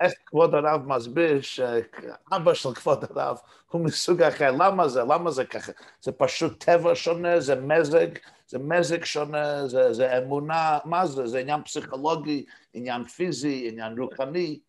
[0.00, 3.36] איך כבוד הרב מסביר שאבא של כבוד הרב
[3.70, 5.00] הוא מסוג אחר, למה זה?
[5.00, 5.72] למה זה ככה?
[6.00, 8.06] זה פשוט טבע שונה, זה מזג,
[8.48, 11.26] זה מזג שונה, זה, זה אמונה, מה זה?
[11.26, 14.60] זה עניין פסיכולוגי, עניין פיזי, עניין רוחני.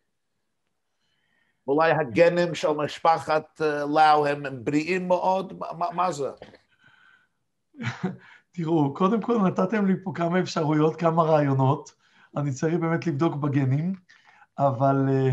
[1.66, 6.30] אולי הגנים של משפחת אה, לאו הם בריאים מאוד, מה, מה, מה זה?
[8.54, 11.94] תראו, קודם כל נתתם לי פה כמה אפשרויות, כמה רעיונות.
[12.36, 13.94] אני צריך באמת לבדוק בגנים,
[14.58, 15.30] אבל, אה,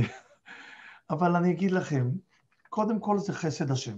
[1.15, 2.11] אבל אני אגיד לכם,
[2.69, 3.97] קודם כל זה חסד השם.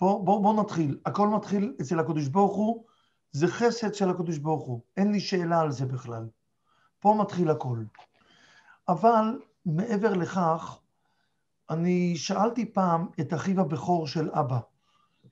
[0.00, 0.98] בואו בוא, בוא נתחיל.
[1.06, 2.84] הכל מתחיל אצל הקדוש ברוך הוא,
[3.32, 4.80] זה חסד של הקדוש ברוך הוא.
[4.96, 6.28] אין לי שאלה על זה בכלל.
[7.00, 7.78] פה מתחיל הכל.
[8.88, 10.78] אבל מעבר לכך,
[11.70, 14.58] אני שאלתי פעם את אחיו הבכור של אבא,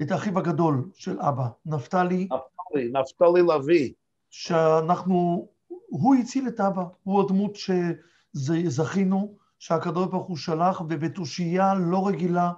[0.03, 3.93] את אחיו הגדול של אבא, נפתלי, נפתלי, נפתלי לביא.
[4.31, 12.53] שאנחנו, הוא הציל את אבא, הוא הדמות שזכינו, שהקדוש ברוך הוא שלח, ובתושייה לא רגילה,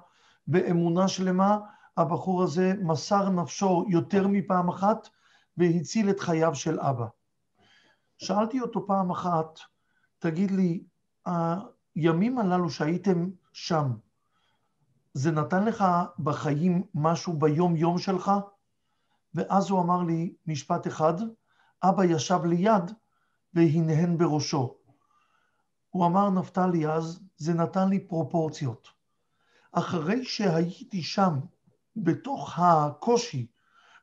[0.47, 1.59] באמונה שלמה,
[1.97, 5.09] הבחור הזה מסר נפשו יותר מפעם אחת,
[5.57, 7.07] והציל את חייו של אבא.
[8.19, 9.59] שאלתי אותו פעם אחת,
[10.19, 10.83] תגיד לי,
[11.95, 13.93] הימים הללו שהייתם שם,
[15.15, 15.85] זה נתן לך
[16.19, 18.33] בחיים משהו ביום-יום שלך?
[19.35, 21.15] ואז הוא אמר לי משפט אחד,
[21.83, 22.93] אבא ישב ליד
[23.55, 24.75] והנהן בראשו.
[25.91, 28.89] הוא אמר, נפתלי אז, זה נתן לי פרופורציות.
[29.73, 31.39] אחרי שהייתי שם,
[31.97, 33.47] בתוך הקושי,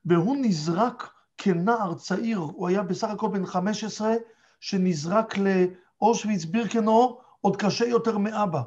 [0.06, 4.14] והוא נזרק כנער צעיר, הוא היה בסך הכל בן 15,
[4.60, 8.62] שנזרק לאושוויץ בירקנאו, עוד קשה יותר מאבא.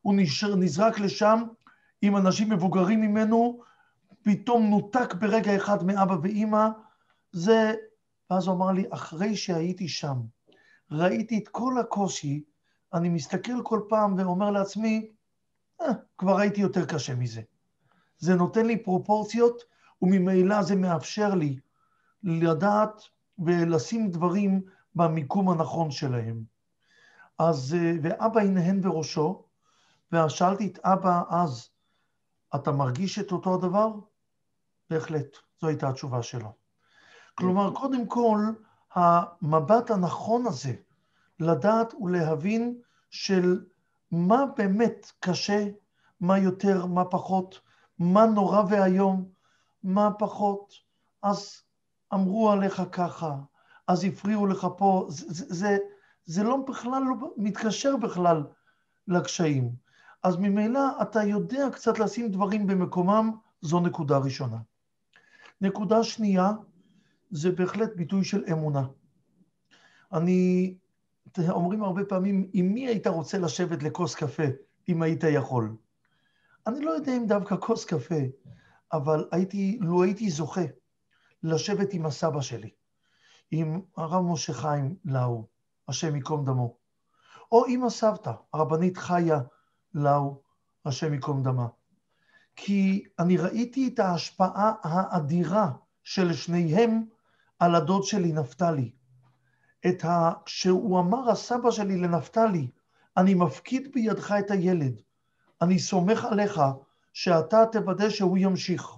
[0.00, 0.14] הוא
[0.56, 1.42] נזרק לשם
[2.02, 3.60] עם אנשים מבוגרים ממנו,
[4.22, 6.68] פתאום נותק ברגע אחד מאבא ואימא,
[7.32, 7.74] זה...
[8.30, 10.20] ואז הוא אמר לי, אחרי שהייתי שם,
[10.90, 12.44] ראיתי את כל הקושי,
[12.94, 15.08] אני מסתכל כל פעם ואומר לעצמי,
[15.80, 15.86] אה,
[16.18, 17.42] כבר הייתי יותר קשה מזה.
[18.18, 19.62] זה נותן לי פרופורציות,
[20.02, 21.58] וממילא זה מאפשר לי
[22.22, 23.02] לדעת
[23.38, 24.62] ולשים דברים
[24.94, 26.53] במיקום הנכון שלהם.
[27.38, 29.44] אז, ואבא הנהן בראשו,
[30.12, 31.68] ושאלתי את אבא אז,
[32.54, 33.92] אתה מרגיש את אותו הדבר?
[34.90, 36.52] בהחלט, זו הייתה התשובה שלו.
[37.34, 38.38] כלומר, קודם כל,
[38.94, 40.74] המבט הנכון הזה,
[41.40, 43.64] לדעת ולהבין של
[44.10, 45.66] מה באמת קשה,
[46.20, 47.60] מה יותר, מה פחות,
[47.98, 49.28] מה נורא ואיום,
[49.82, 50.72] מה פחות,
[51.22, 51.62] אז
[52.14, 53.36] אמרו עליך ככה,
[53.88, 55.78] אז הפריעו לך פה, זה, זה,
[56.26, 58.42] זה, לא בכלל לא מתקשר בכלל
[59.08, 59.70] לקשיים.
[60.22, 64.56] אז ממילא אתה יודע קצת לשים דברים במקומם, זו נקודה ראשונה.
[65.60, 66.52] נקודה שנייה,
[67.30, 68.86] זה בהחלט ביטוי של אמונה.
[70.12, 70.74] אני,
[71.48, 74.42] אומרים הרבה פעמים, עם מי היית רוצה לשבת לכוס קפה,
[74.88, 75.76] אם היית יכול?
[76.66, 78.20] אני לא יודע אם דווקא כוס קפה,
[78.92, 80.64] אבל הייתי, לו הייתי זוכה
[81.42, 82.70] לשבת עם הסבא שלי,
[83.50, 85.46] עם הרב משה חיים לאו,
[85.88, 86.76] השם ייקום דמו,
[87.52, 89.40] או עם הסבתא, הרבנית חיה
[89.94, 90.42] לאו,
[90.84, 91.66] השם ייקום דמה.
[92.56, 95.70] כי אני ראיתי את ההשפעה האדירה
[96.02, 97.04] של שניהם
[97.58, 98.92] על הדוד שלי, נפתלי.
[99.86, 100.32] את ה...
[100.44, 102.68] כשהוא אמר, הסבא שלי לנפתלי,
[103.16, 105.00] אני מפקיד בידך את הילד,
[105.62, 106.60] אני סומך עליך
[107.12, 108.88] שאתה תוודא שהוא ימשיך.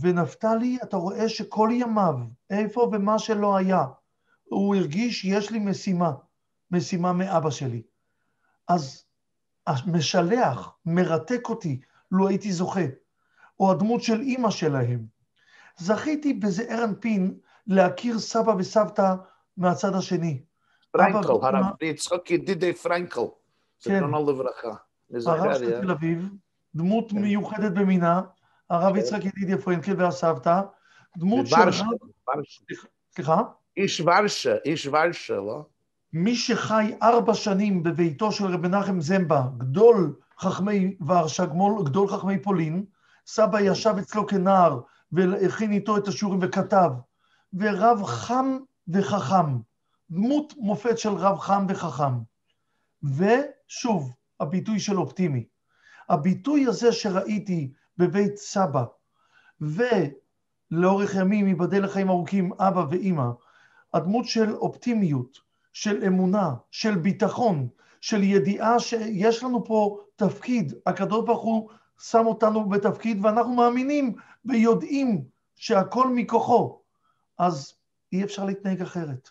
[0.00, 2.14] ונפתלי, אתה רואה שכל ימיו,
[2.50, 3.84] איפה ומה שלא היה,
[4.54, 6.12] הוא הרגיש, יש לי משימה,
[6.70, 7.82] משימה מאבא שלי.
[8.68, 9.04] אז
[9.66, 12.84] המשלח מרתק אותי, לו הייתי זוכה,
[13.60, 15.06] או הדמות של אימא שלהם.
[15.76, 19.14] זכיתי בזעיר אנפין להכיר סבא וסבתא
[19.56, 20.42] מהצד השני.
[20.90, 23.20] פרנקל, הרב יצחק ידידי פרנקל,
[23.82, 24.74] זיכרונו לברכה.
[25.26, 26.28] הרב של תל אביב,
[26.74, 27.18] דמות כן.
[27.18, 28.22] מיוחדת במינה,
[28.70, 28.98] הרב כן.
[28.98, 30.60] יצחק ידידיה פרנקל והסבתא,
[31.16, 31.56] דמות של...
[33.10, 33.42] סליחה?
[33.76, 35.64] איש ורשה, איש ורשה, לא?
[36.12, 41.44] מי שחי ארבע שנים בביתו של רב מנחם זמבה, גדול חכמי ורשה,
[41.84, 42.84] גדול חכמי פולין,
[43.26, 43.60] סבא.
[43.60, 44.80] ישב אצלו כנער
[45.12, 46.90] והכין איתו את השיעורים וכתב,
[47.54, 48.58] ורב חם
[48.88, 49.58] וחכם,
[50.10, 52.14] דמות מופת של רב חם וחכם.
[53.02, 55.46] ושוב, הביטוי של אופטימי.
[56.08, 58.84] הביטוי הזה שראיתי בבית סבא,
[59.60, 63.30] ולאורך ימים, ייבדל לחיים ארוכים, אבא ואימא,
[63.94, 65.38] הדמות של אופטימיות,
[65.72, 67.68] של אמונה, של ביטחון,
[68.00, 75.24] של ידיעה שיש לנו פה תפקיד, הקדוש ברוך הוא שם אותנו בתפקיד ואנחנו מאמינים ויודעים
[75.54, 76.80] שהכל מכוחו,
[77.38, 77.74] אז
[78.12, 79.30] אי אפשר להתנהג אחרת.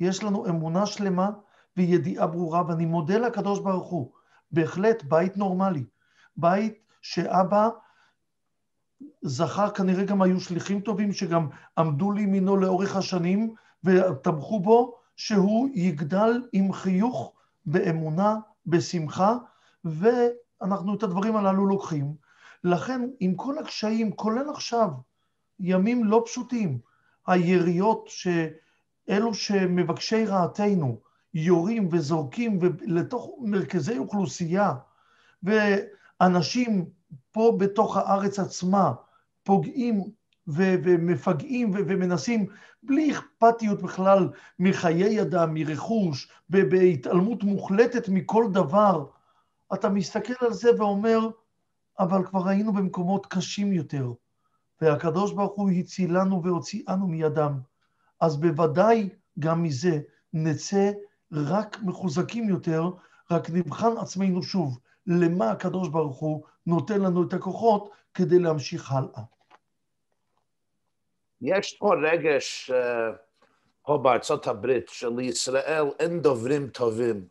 [0.00, 1.30] יש לנו אמונה שלמה
[1.76, 4.12] וידיעה ברורה, ואני מודה לקדוש ברוך הוא.
[4.50, 5.84] בהחלט בית נורמלי.
[6.36, 7.68] בית שאבא
[9.22, 13.54] זכר, כנראה גם היו שליחים טובים שגם עמדו לימינו לאורך השנים
[13.86, 17.32] ותמכו בו, שהוא יגדל עם חיוך,
[17.66, 19.36] באמונה, בשמחה,
[19.84, 22.14] ואנחנו את הדברים הללו לוקחים.
[22.64, 24.88] לכן, עם כל הקשיים, כולל עכשיו,
[25.60, 26.78] ימים לא פשוטים,
[27.26, 31.00] היריות שאלו שמבקשי רעתנו
[31.34, 34.74] יורים וזורקים לתוך מרכזי אוכלוסייה,
[35.42, 36.90] ואנשים
[37.32, 38.92] פה בתוך הארץ עצמה
[39.42, 40.04] פוגעים
[40.48, 42.46] ומפגעים ומנסים
[42.82, 44.28] בלי אכפתיות בכלל
[44.58, 49.06] מחיי אדם, מרכוש, בהתעלמות מוחלטת מכל דבר,
[49.74, 51.28] אתה מסתכל על זה ואומר,
[51.98, 54.12] אבל כבר היינו במקומות קשים יותר,
[54.80, 57.58] והקדוש ברוך הוא הצילנו והוציאנו מידם.
[58.20, 60.00] אז בוודאי גם מזה
[60.32, 60.90] נצא
[61.32, 62.90] רק מחוזקים יותר,
[63.30, 69.35] רק נבחן עצמנו שוב, למה הקדוש ברוך הוא נותן לנו את הכוחות כדי להמשיך הלאה.
[71.42, 73.10] יש פה רגש אה,
[73.82, 77.26] פה בארצות הברית שלישראל אין דוברים טובים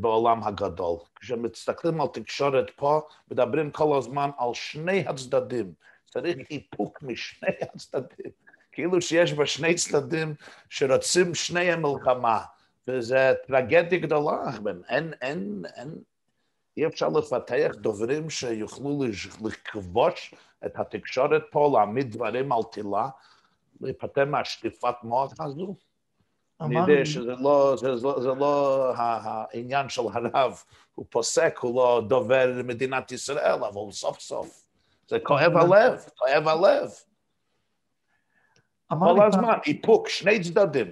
[0.00, 0.96] בעולם הגדול.
[1.20, 5.72] כשמסתכלים על תקשורת פה, מדברים כל הזמן על שני הצדדים.
[6.10, 8.30] צריך איפוק משני הצדדים.
[8.72, 10.34] כאילו שיש בה שני צדדים
[10.70, 12.40] שרוצים שניהם מלחמה.
[12.88, 14.50] וזו טרגדיה גדולה,
[14.88, 15.94] אין, אין, אין,
[16.78, 19.00] אי אפשר לפתח דוברים שיוכלו
[19.44, 20.34] לכבוש
[20.66, 23.08] את התקשורת פה, להעמיד דברים על תילה,
[23.80, 25.74] להיפטר מהשטיפת מוח הזו.
[26.60, 30.62] אני יודע שזה לא, זה, זה, זה לא העניין של הרב,
[30.94, 34.64] הוא פוסק, הוא לא דובר מדינת ישראל, אבל סוף סוף,
[35.08, 36.90] זה כואב הלב, כואב הלב.
[38.88, 40.86] כל הזמן, איפוק, שני צדדים,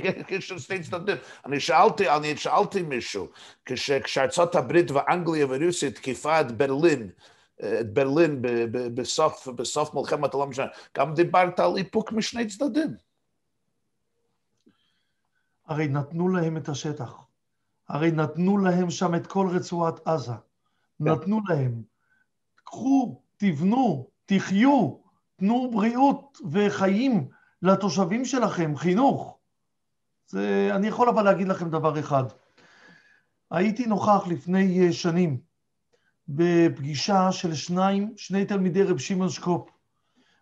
[0.58, 1.16] שני צדדים.
[1.46, 3.28] אני שאלתי, אני שאלתי מישהו,
[4.04, 7.10] כשארצות הברית ואנגליה ורוסיה תקיפה את ברלין,
[7.60, 8.42] את ברלין
[8.94, 10.66] בסוף, בסוף מלחמת העולם השנה,
[10.98, 12.94] גם דיברת על איפוק משני צדדים.
[15.66, 17.26] הרי נתנו להם את השטח.
[17.88, 20.32] הרי נתנו להם שם את כל רצועת עזה.
[21.00, 21.82] נתנו להם.
[22.64, 24.96] קחו, תבנו, תחיו,
[25.36, 27.28] תנו בריאות וחיים
[27.62, 29.38] לתושבים שלכם, חינוך.
[30.26, 32.24] זה, אני יכול אבל להגיד לכם דבר אחד.
[33.50, 35.40] הייתי נוכח לפני אה, שנים
[36.28, 39.70] בפגישה של שניים, שני תלמידי רב שמעון שקופ.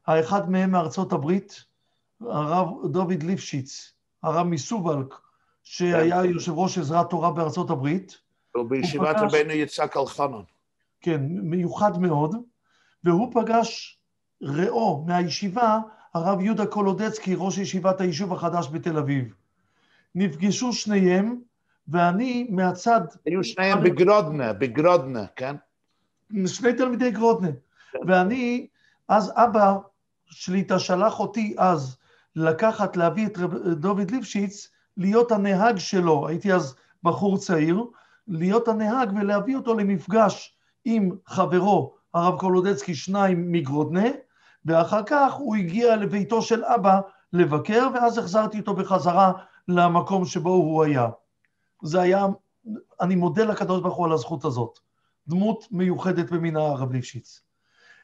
[0.07, 1.65] האחד מהם מארצות הברית,
[2.21, 5.15] הרב דוד ליפשיץ, הרב מסובלק,
[5.63, 6.31] שהיה כן.
[6.31, 8.19] יושב ראש עזרת תורה בארצות הברית.
[8.55, 10.43] הוא בישיבת רבנו יצחק אלחנן.
[11.01, 12.37] כן, מיוחד מאוד,
[13.05, 13.99] והוא פגש
[14.43, 15.79] רעו מהישיבה,
[16.15, 19.35] הרב יהודה קולודצקי, ראש ישיבת היישוב החדש בתל אביב.
[20.15, 21.37] נפגשו שניהם,
[21.89, 23.01] ואני מהצד...
[23.27, 25.57] היו שניהם בגרודנה, בגרודנה, כן?
[26.47, 27.51] שני תלמידי גרודנה.
[28.07, 28.67] ואני,
[29.09, 29.77] אז אבא
[30.27, 31.97] שליטה שלח אותי אז
[32.37, 33.39] לקחת, להביא את
[33.77, 37.85] דוד ליפשיץ, להיות הנהג שלו, הייתי אז בחור צעיר,
[38.29, 44.09] להיות הנהג ולהביא אותו למפגש עם חברו, הרב קולודצקי, שניים מגרודנה,
[44.65, 47.01] ואחר כך הוא הגיע לביתו של אבא
[47.33, 49.33] לבקר, ואז החזרתי אותו בחזרה
[49.69, 51.09] למקום שבו הוא היה.
[51.83, 52.27] זה היה,
[53.01, 54.79] אני מודה לקדוש ברוך הוא על הזכות הזאת.
[55.29, 57.41] דמות מיוחדת במינה הרב ליפשיץ.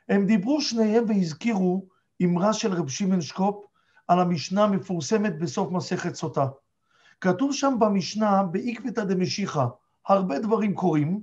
[0.08, 1.86] הם דיברו שניהם והזכירו
[2.22, 3.64] אמרה של רב שמעון שקופ
[4.08, 6.46] על המשנה המפורסמת בסוף מסכת סוטה.
[7.20, 9.66] כתוב שם במשנה, בעקבתא דמשיחא,
[10.08, 11.20] הרבה דברים קורים.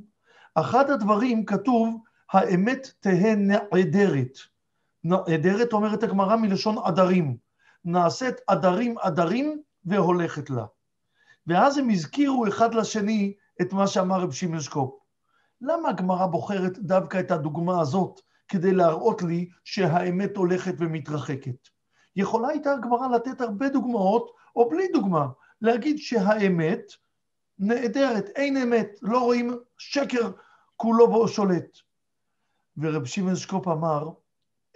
[0.56, 1.98] אחד הדברים כתוב,
[2.32, 4.53] האמת תהא נעדרת.
[5.04, 7.38] נעדרת אומרת הגמרא מלשון עדרים.
[7.86, 10.66] נעשית עדרים עדרים והולכת לה.
[11.48, 15.00] ואז הם הזכירו אחד לשני את מה שאמר רב שמעון שקופ.
[15.62, 21.70] למה הגמרא בוחרת דווקא את הדוגמה הזאת כדי להראות לי שהאמת הולכת ומתרחקת?
[22.16, 25.28] יכולה הייתה הגמרא לתת הרבה דוגמאות, או בלי דוגמה,
[25.62, 26.82] להגיד שהאמת
[27.60, 30.32] נעדרת, אין אמת, לא רואים שקר
[30.76, 31.78] כולו בו שולט.
[32.78, 34.10] ורב שמעון שקופ אמר,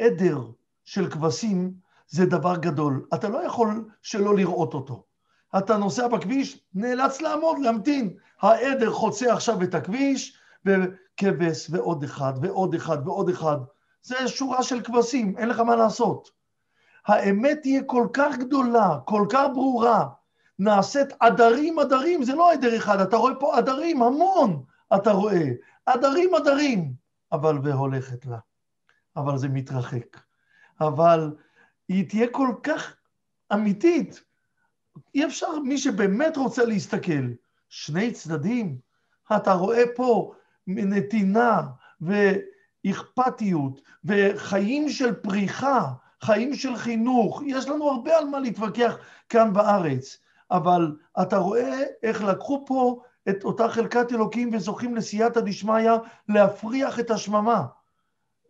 [0.02, 0.52] עדר
[0.86, 1.74] של כבשים
[2.08, 5.04] זה דבר גדול, אתה לא יכול שלא לראות אותו.
[5.58, 8.18] אתה נוסע בכביש, נאלץ לעמוד, להמתין.
[8.42, 13.58] העדר חוצה עכשיו את הכביש, וכבש ועוד אחד ועוד אחד ועוד אחד.
[14.02, 16.30] זה שורה של כבשים, אין לך מה לעשות.
[17.08, 20.08] האמת תהיה כל כך גדולה, כל כך ברורה,
[20.60, 24.64] נעשית עדרים עדרים, זה לא עדר אחד, אתה רואה פה עדרים, המון
[24.96, 25.44] אתה רואה,
[25.86, 26.94] עדרים עדרים,
[27.32, 28.38] אבל והולכת לה.
[29.18, 30.20] אבל זה מתרחק.
[30.82, 31.36] אבל
[31.88, 32.96] היא תהיה כל כך
[33.54, 34.24] אמיתית,
[35.16, 37.28] אי אפשר, מי שבאמת רוצה להסתכל,
[37.70, 38.78] שני צדדים,
[39.36, 40.34] אתה רואה פה
[40.68, 41.62] נתינה
[42.02, 48.98] ואכפתיות וחיים של פריחה, חיים של חינוך, יש לנו הרבה על מה להתווכח
[49.30, 50.18] כאן בארץ,
[50.52, 55.90] אבל אתה רואה איך לקחו פה את אותה חלקת אלוקים וזוכים לסייעתא דשמיא
[56.30, 57.66] להפריח את השממה.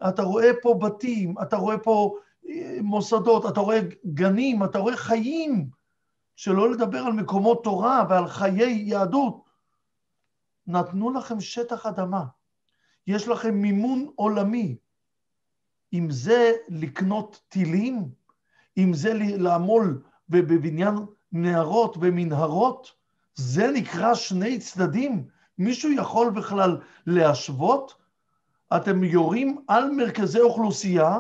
[0.10, 2.18] אתה רואה פה בתים, אתה רואה פה
[2.50, 3.80] אה, מוסדות, אתה רואה
[4.14, 5.70] גנים, אתה רואה חיים,
[6.36, 9.44] שלא לדבר על מקומות תורה ועל חיי יהדות.
[10.68, 12.26] נתנו לכם שטח אדמה,
[13.08, 14.78] יש לכם מימון עולמי.
[15.94, 18.10] אם זה לקנות טילים,
[18.78, 20.96] אם זה לעמול בבניין
[21.32, 22.92] נהרות ומנהרות,
[23.36, 25.28] זה נקרא שני צדדים?
[25.58, 28.07] מישהו יכול בכלל להשוות?
[28.76, 31.18] אתם יורים על מרכזי אוכלוסייה,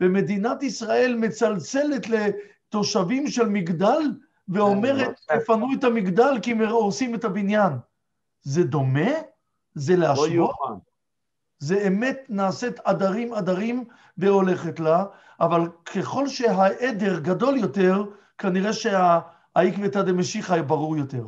[0.00, 4.00] ומדינת ישראל מצלצלת לתושבים של מגדל
[4.48, 7.72] ואומרת, תפנו את המגדל כי הם הורסים את הבניין.
[8.42, 9.10] זה דומה?
[9.74, 10.50] זה לא להשוות?
[11.58, 13.84] זה אמת נעשית עדרים עדרים
[14.18, 15.04] והולכת לה,
[15.40, 15.60] אבל
[15.94, 18.04] ככל שהעדר גדול יותר,
[18.38, 21.24] כנראה שהעקבתא דמשיחא ברור יותר.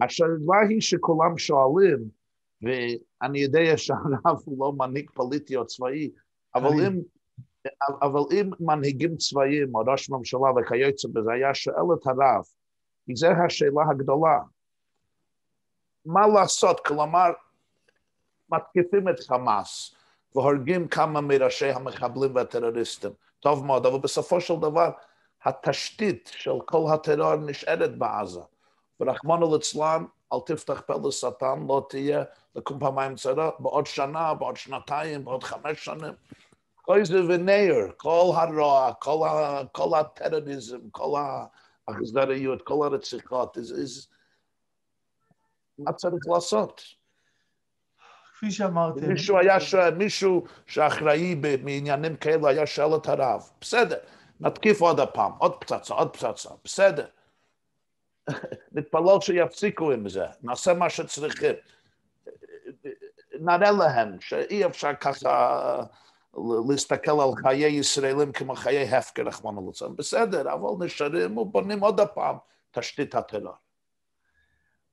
[0.00, 2.21] השאלה היא שכולם שואלים,
[2.62, 6.10] ואני יודע שהרב הוא לא מנהיג פוליטי או צבאי,
[6.54, 7.00] אבל אם,
[8.02, 12.44] אבל אם מנהיגים צבאיים או ראש ממשלה וכיוצא בזה היה שואל את הרב,
[13.06, 14.38] כי זו השאלה הגדולה,
[16.04, 16.80] מה לעשות?
[16.80, 17.30] כלומר,
[18.50, 19.94] מתקיפים את חמאס
[20.34, 23.10] והורגים כמה מראשי המחבלים והטרוריסטים.
[23.40, 24.90] טוב מאוד, אבל בסופו של דבר
[25.44, 28.40] התשתית של כל הטרור נשארת בעזה.
[29.00, 32.24] ורחמנו ליצלן, אל תפתח פה לשטן, לא תהיה
[32.54, 36.12] לקום פעמיים צרה, בעוד שנה, בעוד שנתיים, בעוד חמש שנים.
[36.74, 41.20] כל זה ונער, כל הרוע, כל, ה, כל הטרוריזם, כל
[41.88, 44.08] האכזריות, כל הרציחות, is, is,
[45.78, 46.82] מה צריך לעשות?
[48.34, 49.08] כפי שאמרתם.
[49.08, 53.98] מישהו היה שואל, מישהו שאחראי בעניינים כאלו היה שואל את הרב, בסדר,
[54.40, 57.06] נתקיף עוד הפעם, עוד פצצה, עוד פצצה, בסדר.
[58.72, 61.54] נתפלל שיפסיקו עם זה, נעשה מה שצריכים.
[63.44, 65.82] נראה להם שאי אפשר ככה
[66.68, 69.96] להסתכל על חיי ישראלים כמו חיי הפקר, רחמנא ליצלן.
[69.96, 72.36] בסדר, אבל נשארים ובונים עוד הפעם
[72.70, 73.52] תשתית הטרור.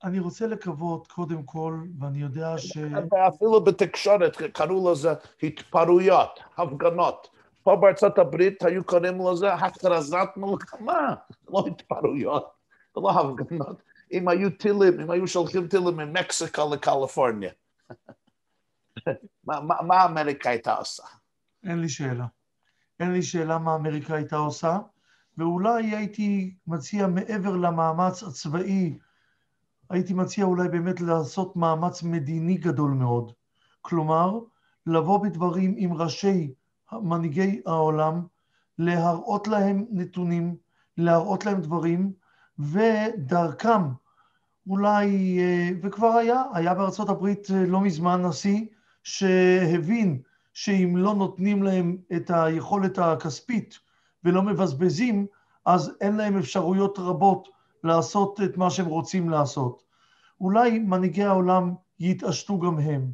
[0.04, 2.78] אני רוצה לקוות, קודם כל, ואני יודע ש...
[3.12, 7.30] ואפילו בתקשורת קראו לזה התפרעויות, הפגנות.
[7.64, 11.16] פה בארצות הברית היו קוראים לזה הכרזת מלחמה,
[11.50, 12.50] לא התפרעויות,
[12.98, 13.82] לא הפגנות.
[14.12, 17.52] אם היו טילים, אם היו שולחים טילים ממקסיקו לקליפורניה.
[19.44, 21.04] מה, מה, מה אמריקה הייתה עושה?
[21.64, 22.26] אין לי שאלה.
[23.00, 24.78] אין לי שאלה מה אמריקה הייתה עושה,
[25.38, 28.98] ואולי הייתי מציע מעבר למאמץ הצבאי,
[29.90, 33.32] הייתי מציע אולי באמת לעשות מאמץ מדיני גדול מאוד.
[33.82, 34.40] כלומר,
[34.86, 36.54] לבוא בדברים עם ראשי
[36.92, 38.26] מנהיגי העולם,
[38.78, 40.56] להראות להם נתונים,
[40.98, 42.14] להראות להם דברים,
[42.60, 43.82] ודרכם
[44.68, 48.66] אולי, אה, וכבר היה, היה בארצות הברית אה, לא מזמן נשיא
[49.04, 50.22] שהבין
[50.54, 53.80] שאם לא נותנים להם את היכולת הכספית
[54.24, 55.28] ולא מבזבזים,
[55.66, 57.50] אז אין להם אפשרויות רבות
[57.84, 59.84] לעשות את מה שהם רוצים לעשות.
[60.42, 63.12] אולי מנהיגי העולם יתעשתו גם הם.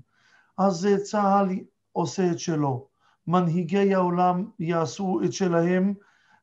[0.57, 1.49] אז אה, צה"ל
[1.91, 2.87] עושה את שלו,
[3.27, 5.93] מנהיגי העולם יעשו את שלהם,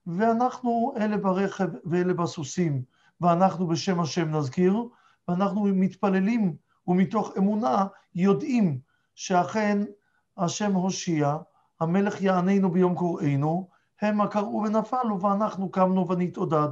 [0.06, 2.82] ואנחנו אלה ברכב ואלה בסוסים,
[3.20, 4.88] ואנחנו בשם השם נזכיר,
[5.28, 8.78] ואנחנו מתפללים ומתוך אמונה יודעים
[9.14, 9.78] שאכן
[10.36, 11.36] השם הושיע,
[11.80, 13.68] המלך יעננו ביום קוראינו,
[14.00, 16.68] המה קראו ונפלו ואנחנו קמנו ונתעודד.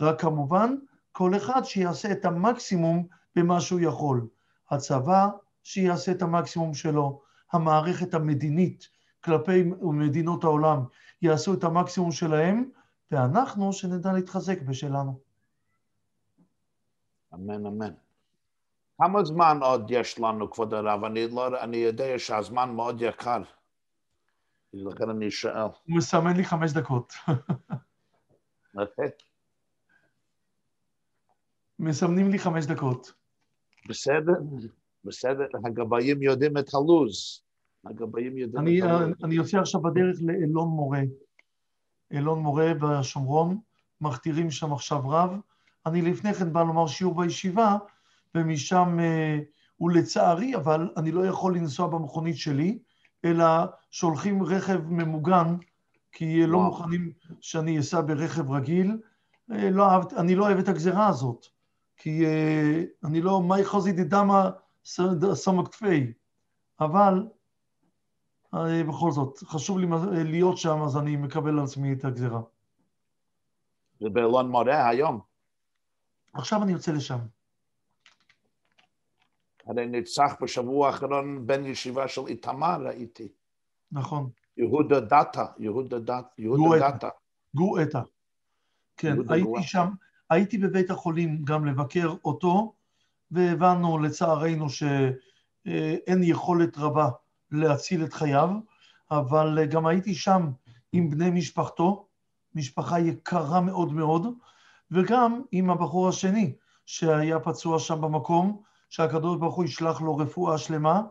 [0.00, 0.76] רק כמובן,
[1.12, 3.06] כל אחד שיעשה את המקסימום
[3.36, 4.28] במה שהוא יכול.
[4.70, 5.28] הצבא,
[5.62, 7.22] שיעשה את המקסימום שלו,
[7.52, 8.88] המערכת המדינית
[9.24, 10.84] כלפי מדינות העולם
[11.22, 12.70] יעשו את המקסימום שלהם,
[13.10, 15.18] ואנחנו שנדע להתחזק בשלנו.
[17.34, 18.05] אמן, אמן.
[18.98, 21.04] כמה זמן עוד יש לנו, כבוד הרב?
[21.04, 23.42] אני, לא, אני יודע שהזמן מאוד יקר.
[24.72, 25.62] לכן אני שואל.
[25.62, 27.12] הוא מסמן לי חמש דקות.
[28.78, 29.08] אוקיי.
[31.78, 33.12] מסמנים לי חמש דקות.
[33.88, 34.32] בסדר,
[35.04, 35.44] בסדר.
[35.64, 37.42] הגבאים יודעים את הלו"ז.
[37.84, 39.24] הגבאים יודעים אני, את הלו"ז.
[39.24, 41.02] אני יוצא עכשיו בדרך לאלון מורה.
[42.12, 43.60] אלון מורה בשומרון,
[44.00, 45.30] מכתירים שם עכשיו רב.
[45.86, 47.76] אני לפני כן בא לומר שיעור בישיבה,
[48.36, 49.38] ומשם, אה,
[49.80, 52.78] ולצערי, אבל אני לא יכול לנסוע במכונית שלי,
[53.24, 53.46] אלא
[53.90, 55.56] שולחים רכב ממוגן,
[56.12, 56.68] כי לא וואו.
[56.68, 58.98] מוכנים שאני אסע ברכב רגיל.
[59.52, 61.46] אה, לא אני לא אוהב את הגזרה הזאת,
[61.96, 64.50] כי אה, אני לא, מאי חזי דדמה
[65.34, 66.12] סמק תפי,
[66.80, 67.26] אבל
[68.88, 69.86] בכל זאת, חשוב לי
[70.24, 72.40] להיות שם, אז אני מקבל על עצמי את הגזרה.
[74.00, 75.20] זה באלון מורה היום.
[76.32, 77.18] עכשיו אני יוצא לשם.
[79.66, 83.28] הרי נרצח בשבוע האחרון בן ישיבה של איתמר, ראיתי.
[83.92, 84.30] נכון.
[84.56, 86.90] יהודה דאטה, יהודה דאטה, יהודה גואטה.
[86.90, 87.08] דאטה.
[87.54, 88.02] גואטה.
[88.96, 89.62] כן, הייתי גואטה.
[89.62, 89.88] שם,
[90.30, 92.74] הייתי בבית החולים גם לבקר אותו,
[93.30, 97.08] והבנו לצערנו שאין יכולת רבה
[97.50, 98.50] להציל את חייו,
[99.10, 100.50] אבל גם הייתי שם
[100.92, 102.06] עם בני משפחתו,
[102.54, 104.26] משפחה יקרה מאוד מאוד,
[104.90, 106.52] וגם עם הבחור השני
[106.86, 111.02] שהיה פצוע שם במקום, שהקדוש ברוך הוא ישלח לו רפואה שלמה,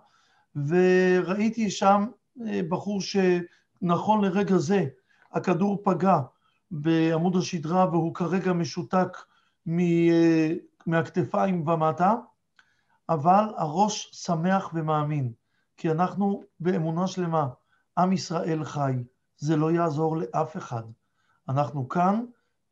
[0.55, 2.05] וראיתי שם
[2.47, 4.85] אה, בחור שנכון לרגע זה
[5.31, 6.19] הכדור פגע
[6.71, 9.17] בעמוד השדרה והוא כרגע משותק
[9.65, 10.53] מ- אה,
[10.85, 12.15] מהכתפיים ומטה,
[13.09, 15.31] אבל הראש שמח ומאמין,
[15.77, 17.47] כי אנחנו באמונה שלמה,
[17.97, 18.93] עם ישראל חי,
[19.37, 20.83] זה לא יעזור לאף אחד.
[21.49, 22.25] אנחנו כאן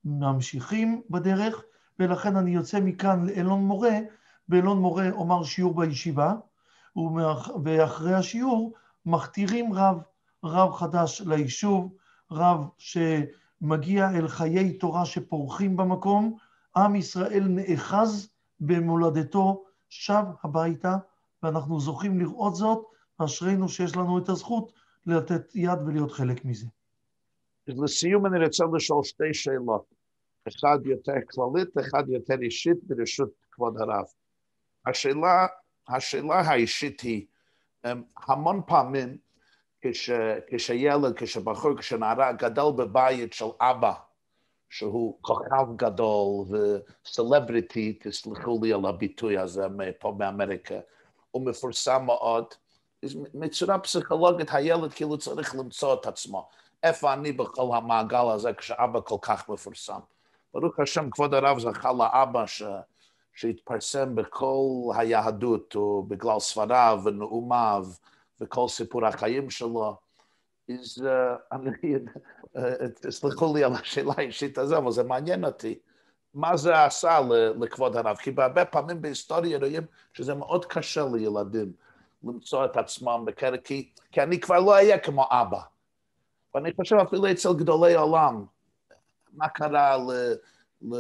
[0.06, 1.64] ממשיכים בדרך,
[2.00, 4.00] ולכן אני יוצא מכאן לאלון מורה,
[4.48, 6.34] באלון מורה אומר שיעור בישיבה,
[7.64, 8.74] ואחרי השיעור
[9.06, 9.98] מכתירים רב,
[10.44, 11.94] רב חדש ליישוב,
[12.32, 16.38] רב שמגיע אל חיי תורה שפורחים במקום,
[16.76, 18.30] עם ישראל נאחז
[18.60, 20.98] במולדתו, שב הביתה,
[21.44, 22.86] ואנחנו זוכים לראות זאת,
[23.18, 24.72] אשרינו שיש לנו את הזכות
[25.06, 26.68] לתת יד ולהיות חלק מזה.
[27.68, 29.94] לסיום אני רוצה לשאול שתי שאלות.
[30.48, 34.06] אחד יותר כללית, אחד יותר אישית ברשות כבוד הרב.
[34.86, 35.48] השאלה,
[35.88, 37.26] השאלה האישית היא,
[37.86, 39.18] אמ, המון פעמים
[39.82, 40.10] כש,
[40.48, 43.94] כשילד, כשבחור, כשנערה גדל בבית של אבא,
[44.70, 46.46] שהוא כוכב גדול
[47.06, 49.66] וסלבריטי, תסלחו לי על הביטוי הזה
[50.00, 50.76] פה באמריקה,
[51.32, 52.46] הוא מפורסם מאוד,
[53.34, 56.50] מצורה פסיכולוגית הילד כאילו צריך למצוא את עצמו.
[56.84, 60.00] איפה אני בכל המעגל הזה כשאבא כל כך מפורסם?
[60.54, 62.64] ברוך השם, כבוד הרב זכה לאבא ש...
[63.34, 67.86] שהתפרסם בכל היהדות, ובגלל ספריו ונאומיו
[68.42, 69.98] וכל סיפור החיים שלו.
[70.70, 71.08] אז
[71.52, 71.96] אני,
[73.02, 75.80] תסלחו לי על השאלה האישית הזו, אבל זה מעניין אותי.
[76.34, 77.20] מה זה עשה
[77.60, 78.18] לכבוד הרב?
[78.18, 81.74] כי בהרבה פעמים בהיסטוריה רואים שזה מאוד קשה לילדים
[82.24, 85.60] למצוא את עצמם בקרב, כי, כי אני כבר לא אהיה כמו אבא.
[86.56, 88.46] ואני חושב אפילו אצל גדולי עולם,
[89.34, 90.34] מה קרה ל...
[90.92, 90.96] ל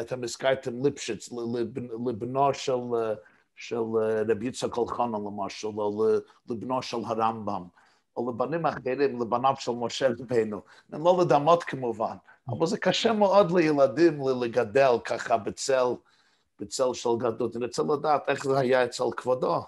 [0.00, 1.30] אתם הזכרתם ליפשיץ,
[2.06, 2.80] לבנו של,
[3.56, 3.82] של
[4.28, 6.04] רבי יצחק אלחונה למשל, או
[6.50, 7.64] לבנו של הרמב"ם,
[8.16, 10.60] או לבנים אחרים, לבניו של משה רבינו.
[10.92, 12.16] הם לא לדמות כמובן,
[12.48, 15.86] אבל זה קשה מאוד לילדים לגדל ככה בצל,
[16.60, 17.56] בצל של גדות.
[17.56, 19.60] אני רוצה לדעת איך זה היה אצל כבודו.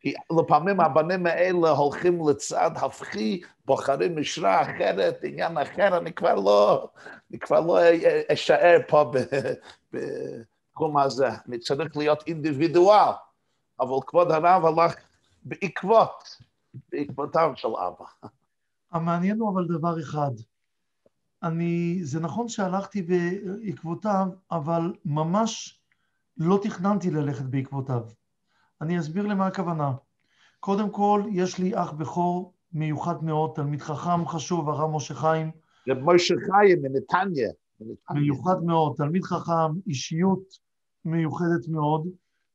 [0.00, 6.88] כי לפעמים הבנים האלה הולכים לצד הפכי, בוחרים משרה אחרת, עניין אחר, אני כבר לא,
[7.30, 7.78] אני כבר לא
[8.32, 9.12] אשאר פה
[9.92, 11.28] בתחום הזה.
[11.48, 13.12] אני צריך להיות אינדיבידואל,
[13.80, 14.94] אבל כבוד הרב הלך
[15.42, 16.36] בעקבות,
[16.92, 18.30] בעקבותיו של אבא.
[18.92, 20.30] המעניין הוא אבל דבר אחד.
[21.42, 25.80] אני, זה נכון שהלכתי בעקבותיו, אבל ממש
[26.36, 28.02] לא תכננתי ללכת בעקבותיו.
[28.80, 29.92] אני אסביר למה הכוונה.
[30.60, 35.50] קודם כל, יש לי אח בכור מיוחד מאוד, תלמיד חכם חשוב, הרב משה חיים.
[35.88, 37.50] רב משה חיים מנתניה.
[38.10, 40.58] מיוחד מאוד, תלמיד חכם, אישיות
[41.04, 42.08] מיוחדת מאוד,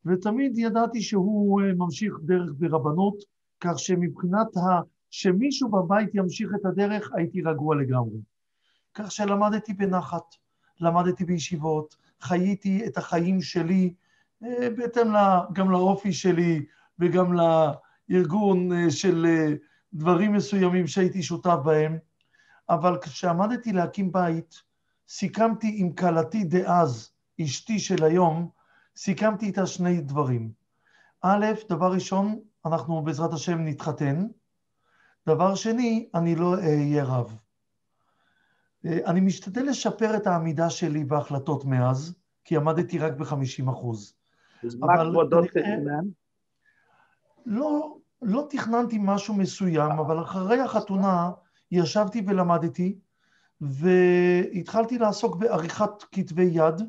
[0.06, 3.16] ותמיד ידעתי שהוא אה, ממשיך דרך ברבנות,
[3.60, 4.82] כך שמבחינת ה...
[5.10, 8.18] שמישהו בבית ימשיך את הדרך, הייתי רגוע לגמרי.
[8.94, 10.36] כך שלמדתי בנחת,
[10.80, 13.94] למדתי בישיבות, חייתי את החיים שלי
[14.44, 15.08] אה, בהתאם
[15.54, 16.66] גם לאופי שלי
[17.00, 19.54] וגם לארגון אה, של אה,
[19.94, 21.98] דברים מסוימים שהייתי שותף בהם,
[22.70, 24.62] אבל כשעמדתי להקים בית,
[25.08, 27.12] סיכמתי עם כלתי דאז,
[27.42, 28.50] אשתי של היום,
[28.96, 30.52] סיכמתי איתה שני דברים.
[31.22, 34.28] א', דבר ראשון, אנחנו בעזרת השם נתחתן.
[35.28, 37.40] דבר שני, אני לא אהיה רב.
[38.86, 42.14] אני משתדל לשפר את העמידה שלי בהחלטות מאז,
[42.44, 44.21] כי עמדתי רק ב-50 אחוז.
[44.66, 46.04] אז מה כבודו תכנן?
[47.46, 51.32] לא, לא תכננתי משהו מסוים, אבל אחרי החתונה
[51.72, 53.00] ישבתי ולמדתי,
[53.62, 56.82] והתחלתי לעסוק בעריכת כתבי יד,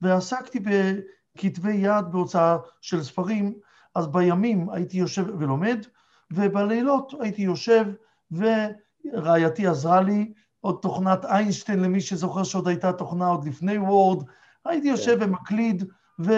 [0.00, 3.54] ועסקתי בכתבי יד בהוצאה של ספרים,
[3.94, 5.86] אז בימים הייתי יושב ולומד,
[6.30, 7.84] ובלילות הייתי יושב,
[8.30, 14.24] ורעייתי עזרה לי, עוד תוכנת איינשטיין, למי שזוכר שעוד הייתה תוכנה עוד לפני וורד,
[14.64, 15.24] הייתי יושב כן.
[15.24, 15.84] ומקליד,
[16.20, 16.32] ו...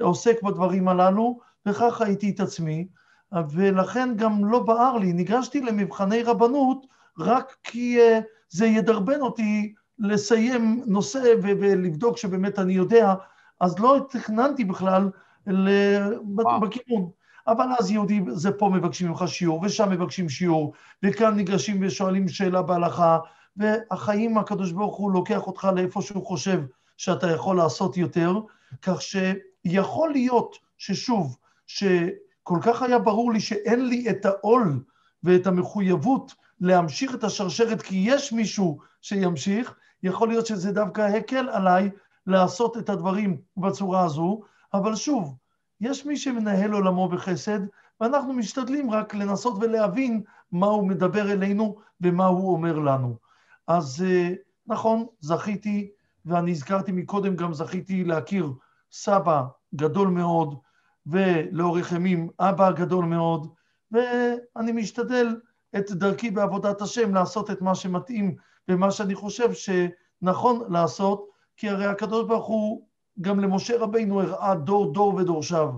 [0.00, 2.88] עוסק בדברים הללו, וכך ראיתי את עצמי,
[3.50, 6.86] ולכן גם לא בער לי, ניגשתי למבחני רבנות
[7.18, 13.14] רק כי uh, זה ידרבן אותי לסיים נושא ולבדוק שבאמת אני יודע,
[13.60, 15.10] אז לא תכננתי בכלל
[16.60, 17.10] בכיוון.
[17.46, 20.72] אבל אז יהודי, זה פה מבקשים ממך שיעור, ושם מבקשים שיעור,
[21.02, 23.18] וכאן ניגשים ושואלים שאלה בהלכה,
[23.56, 26.62] והחיים, הקדוש ברוך הוא לוקח אותך לאיפה שהוא חושב
[26.96, 28.32] שאתה יכול לעשות יותר,
[28.82, 29.16] כך ש...
[29.64, 34.84] יכול להיות ששוב, שכל כך היה ברור לי שאין לי את העול
[35.24, 41.90] ואת המחויבות להמשיך את השרשרת כי יש מישהו שימשיך, יכול להיות שזה דווקא הקל עליי
[42.26, 44.40] לעשות את הדברים בצורה הזו,
[44.74, 45.36] אבל שוב,
[45.80, 47.60] יש מי שמנהל עולמו בחסד,
[48.00, 53.16] ואנחנו משתדלים רק לנסות ולהבין מה הוא מדבר אלינו ומה הוא אומר לנו.
[53.66, 54.30] אז אה,
[54.66, 55.90] נכון, זכיתי,
[56.28, 58.52] ואני הזכרתי מקודם, גם זכיתי להכיר
[58.92, 59.42] סבא
[59.74, 60.54] גדול מאוד,
[61.06, 63.48] ולאורך ימים אבא גדול מאוד,
[63.92, 65.36] ואני משתדל
[65.76, 68.36] את דרכי בעבודת השם לעשות את מה שמתאים
[68.68, 72.86] ומה שאני חושב שנכון לעשות, כי הרי הקדוש ברוך הוא
[73.20, 75.70] גם למשה רבינו הראה דור דור ודורשיו.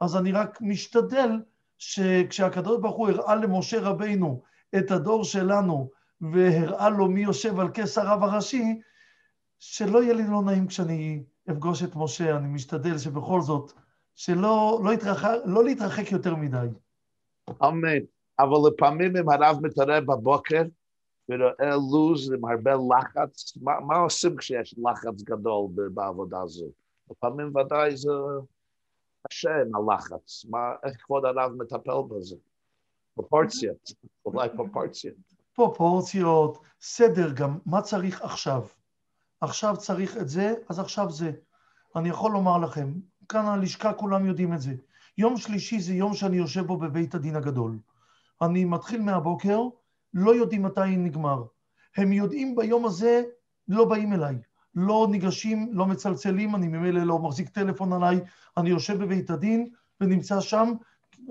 [0.00, 1.30] אז אני רק משתדל
[1.78, 4.42] שכשהקדוש ברוך הוא הראה למשה רבינו
[4.78, 5.90] את הדור שלנו
[6.20, 8.80] והראה לו מי יושב על כס הרב הראשי,
[9.58, 13.72] שלא יהיה לי לא נעים כשאני אפגוש את משה, אני משתדל שבכל זאת,
[14.14, 16.66] שלא לא יתרחק, לא להתרחק יותר מדי.
[17.62, 17.98] אמן.
[18.38, 20.62] אבל לפעמים אם הרב מתערב בבוקר
[21.28, 26.66] ורואה לוז עם הרבה לחץ, מה, מה עושים כשיש לחץ גדול בעבודה הזו?
[27.10, 28.12] לפעמים ודאי זה
[29.28, 30.44] קשה עם הלחץ.
[30.50, 32.36] מה, איך כבוד הרב מטפל בזה?
[33.14, 33.92] פרופורציות,
[34.24, 35.16] אולי פרופורציות.
[35.54, 38.62] פרופורציות, סדר גם, מה צריך עכשיו?
[39.40, 41.30] עכשיו צריך את זה, אז עכשיו זה.
[41.96, 42.92] אני יכול לומר לכם,
[43.28, 44.74] כאן הלשכה כולם יודעים את זה.
[45.18, 47.78] יום שלישי זה יום שאני יושב בו בבית הדין הגדול.
[48.42, 49.60] אני מתחיל מהבוקר,
[50.14, 51.44] לא יודעים מתי נגמר.
[51.96, 53.22] הם יודעים ביום הזה,
[53.68, 54.38] לא באים אליי.
[54.74, 58.20] לא ניגשים, לא מצלצלים, אני ממילא לא מחזיק טלפון עליי,
[58.56, 59.68] אני יושב בבית הדין
[60.00, 60.72] ונמצא שם,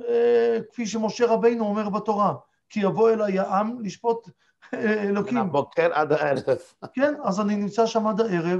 [0.10, 2.36] אה, כפי שמשה רבינו אומר בתורה,
[2.70, 4.30] כי יבוא אליי העם לשפוט
[4.74, 5.38] אלוקים.
[5.38, 6.58] הבוקר עד הערב.
[6.94, 8.60] כן, אז אני נמצא שם עד הערב,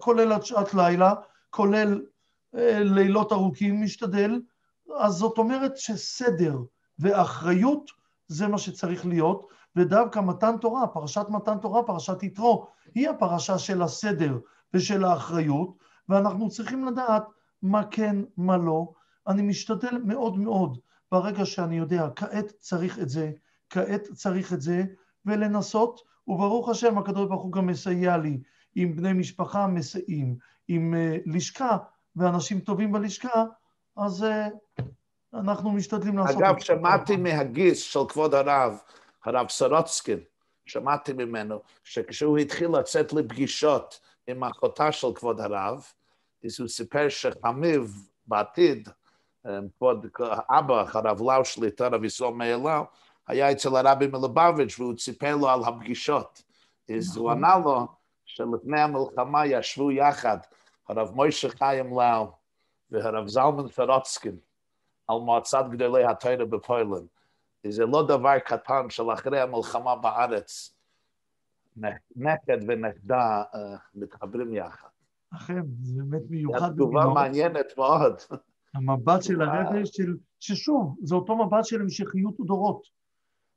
[0.00, 1.14] כולל עד שעת לילה,
[1.50, 2.02] כולל
[2.54, 4.40] אה, לילות ארוכים, משתדל.
[4.98, 6.58] אז זאת אומרת שסדר
[6.98, 7.90] ואחריות
[8.28, 9.46] זה מה שצריך להיות,
[9.76, 14.38] ודווקא מתן תורה, פרשת מתן תורה, פרשת יתרו, היא הפרשה של הסדר
[14.74, 15.78] ושל האחריות,
[16.08, 17.24] ואנחנו צריכים לדעת
[17.62, 18.92] מה כן, מה לא.
[19.26, 20.78] אני משתדל מאוד מאוד,
[21.12, 23.30] ברגע שאני יודע, כעת צריך את זה,
[23.70, 24.84] כעת צריך את זה,
[25.26, 28.38] ולנסות, וברוך השם, הקדוש ברוך הוא גם מסייע לי,
[28.74, 30.36] עם בני משפחה מסייעים,
[30.68, 31.76] עם uh, לשכה
[32.16, 33.44] ואנשים טובים בלשכה,
[33.96, 34.82] אז uh,
[35.34, 36.42] אנחנו משתדלים לעשות...
[36.42, 38.78] אגב, שמעתי מהגיס של כבוד הרב,
[39.24, 40.18] הרב סורוצקין,
[40.66, 45.86] שמעתי ממנו, שכשהוא התחיל לצאת לפגישות עם אחותה של כבוד הרב,
[46.44, 47.84] אז הוא סיפר שחמיו
[48.26, 48.88] בעתיד,
[49.46, 50.06] אה, כבוד
[50.50, 52.84] אבא, הרב לאו שליט, הרב ישראל מאליהו,
[53.28, 56.42] היה אצל הרבי מלובביץ' והוא סיפר לו על הפגישות.
[56.96, 57.86] אז הוא ענה לו
[58.24, 60.38] שלפני המלחמה ישבו יחד
[60.88, 62.32] הרב מוישה חיים לאו
[62.90, 64.36] והרב זלמן פרוצקין
[65.08, 67.06] על מועצת גדולי התוירה בפוילנד.
[67.66, 70.74] זה לא דבר קטן של אחרי המלחמה בארץ,
[72.16, 73.56] נכד ונכדה uh,
[73.94, 74.88] מתחברים יחד.
[75.36, 76.58] אכן, זה באמת מיוחד.
[76.58, 78.14] זו תגובה מעניינת מאוד.
[78.74, 83.01] המבט של הרבי, של, ששוב, זה אותו מבט של המשכיות ודורות.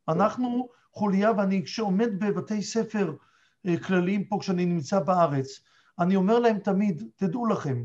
[0.08, 3.14] אנחנו חוליה, ואני כשעומד בבתי ספר
[3.68, 5.48] אה, כלליים פה, כשאני נמצא בארץ,
[6.00, 7.84] אני אומר להם תמיד, תדעו לכם,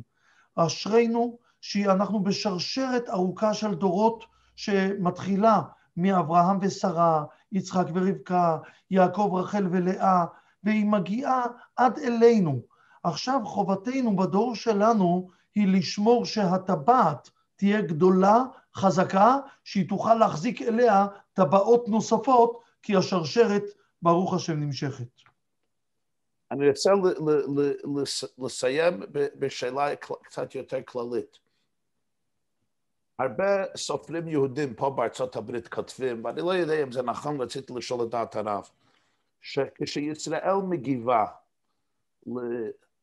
[0.56, 4.24] אשרינו שאנחנו בשרשרת ארוכה של דורות
[4.56, 5.62] שמתחילה
[5.96, 8.58] מאברהם ושרה, יצחק ורבקה,
[8.90, 10.24] יעקב, רחל ולאה,
[10.64, 11.46] והיא מגיעה
[11.76, 12.60] עד אלינו.
[13.02, 18.42] עכשיו חובתנו בדור שלנו היא לשמור שהטבעת תהיה גדולה,
[18.74, 23.62] חזקה, שהיא תוכל להחזיק אליה טבעות נוספות, כי השרשרת,
[24.02, 25.06] ברוך השם, נמשכת.
[26.50, 26.90] אני רוצה
[28.38, 31.38] לסיים בשאלה קצת יותר כללית.
[33.18, 38.06] הרבה סופרים יהודים פה בארצות הברית כותבים, ואני לא יודע אם זה נכון, רציתי לשאול
[38.06, 38.68] את דעת הרב,
[39.40, 41.26] שכשישראל מגיבה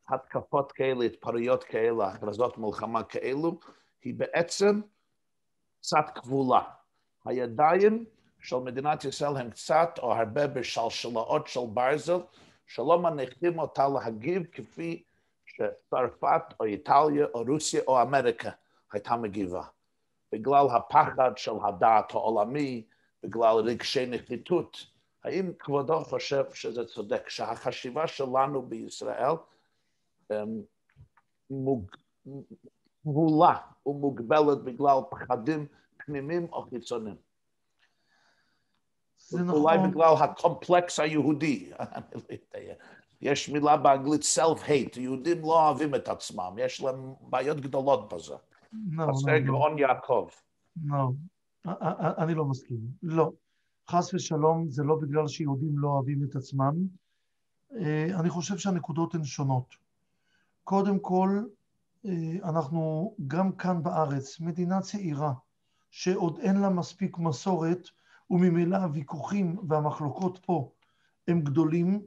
[0.09, 3.59] להתקפות כאלה, התפרעויות כאלה, הכרזות מלחמה כאלו,
[4.03, 4.82] היא בעצם
[5.80, 6.61] קצת כבולה.
[7.25, 8.05] הידיים
[8.47, 12.19] של מדינת ישראל הם קצת או הרבה בשלשלאות של ברזל,
[12.67, 15.03] שלא מניחים אותה להגיב כפי
[15.45, 18.49] שצרפת או איטליה או רוסיה או אמריקה
[18.91, 19.63] הייתה מגיבה.
[20.31, 22.85] בגלל הפחד של הדעת העולמי,
[23.23, 24.77] בגלל רגשי נחיתות.
[25.23, 29.35] האם כבודו חושב שזה צודק, שהחשיבה שלנו בישראל
[33.05, 35.67] מוגבלה ומוגבלת בגלל פחדים
[35.97, 37.26] פנימיים או חיצוניים?
[39.30, 39.61] זה נכון.
[39.61, 41.71] אולי בגלל הקומפלקס היהודי.
[43.21, 48.34] יש מילה באנגלית self-hate, יהודים לא אוהבים את עצמם, יש להם בעיות גדולות בזה.
[48.97, 50.28] חסר גאון יעקב.
[50.86, 51.11] לא,
[52.17, 52.78] אני לא מסכים.
[53.03, 53.32] לא.
[53.89, 56.73] חס ושלום, זה לא בגלל שיהודים לא אוהבים את עצמם.
[58.19, 59.75] אני חושב שהנקודות הן שונות.
[60.63, 61.41] קודם כל,
[62.43, 65.34] אנחנו גם כאן בארץ, מדינה צעירה,
[65.91, 67.88] שעוד אין לה מספיק מסורת,
[68.30, 70.71] וממילא הוויכוחים והמחלוקות פה
[71.28, 72.01] הם גדולים,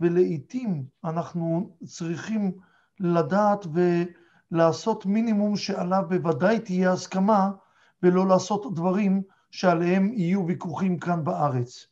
[0.00, 2.52] ולעיתים אנחנו צריכים
[3.00, 3.66] לדעת
[4.52, 7.50] ולעשות מינימום שעליו בוודאי תהיה הסכמה,
[8.02, 11.86] ולא לעשות דברים שעליהם יהיו ויכוחים כאן בארץ.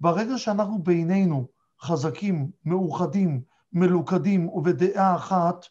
[0.00, 1.46] ברגע שאנחנו בינינו
[1.80, 5.66] חזקים, מאוחדים, מלוכדים ובדעה אחת,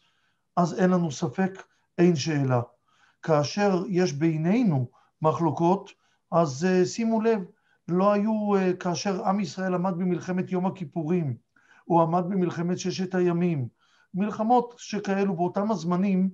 [0.56, 1.62] אז אין לנו ספק,
[1.98, 2.60] אין שאלה.
[3.22, 4.88] כאשר יש בינינו
[5.22, 5.90] מחלוקות,
[6.32, 7.40] אז uh, שימו לב,
[7.88, 11.36] לא היו, uh, כאשר עם ישראל עמד במלחמת יום הכיפורים,
[11.84, 13.68] הוא עמד במלחמת ששת הימים,
[14.14, 16.30] מלחמות שכאלו באותם הזמנים,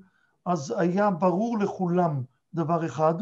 [0.46, 2.22] אז היה ברור לכולם
[2.54, 3.14] דבר אחד,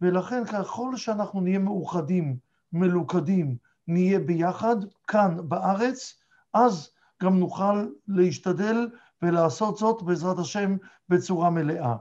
[0.00, 2.36] ולכן ככל שאנחנו נהיה מאוחדים,
[2.72, 3.56] מלוכדים,
[3.88, 6.22] נהיה ביחד, כאן בארץ,
[6.54, 6.90] אז
[7.22, 8.88] גם נוכל להשתדל
[9.22, 10.76] ולעשות זאת בעזרת השם
[11.08, 11.96] בצורה מלאה.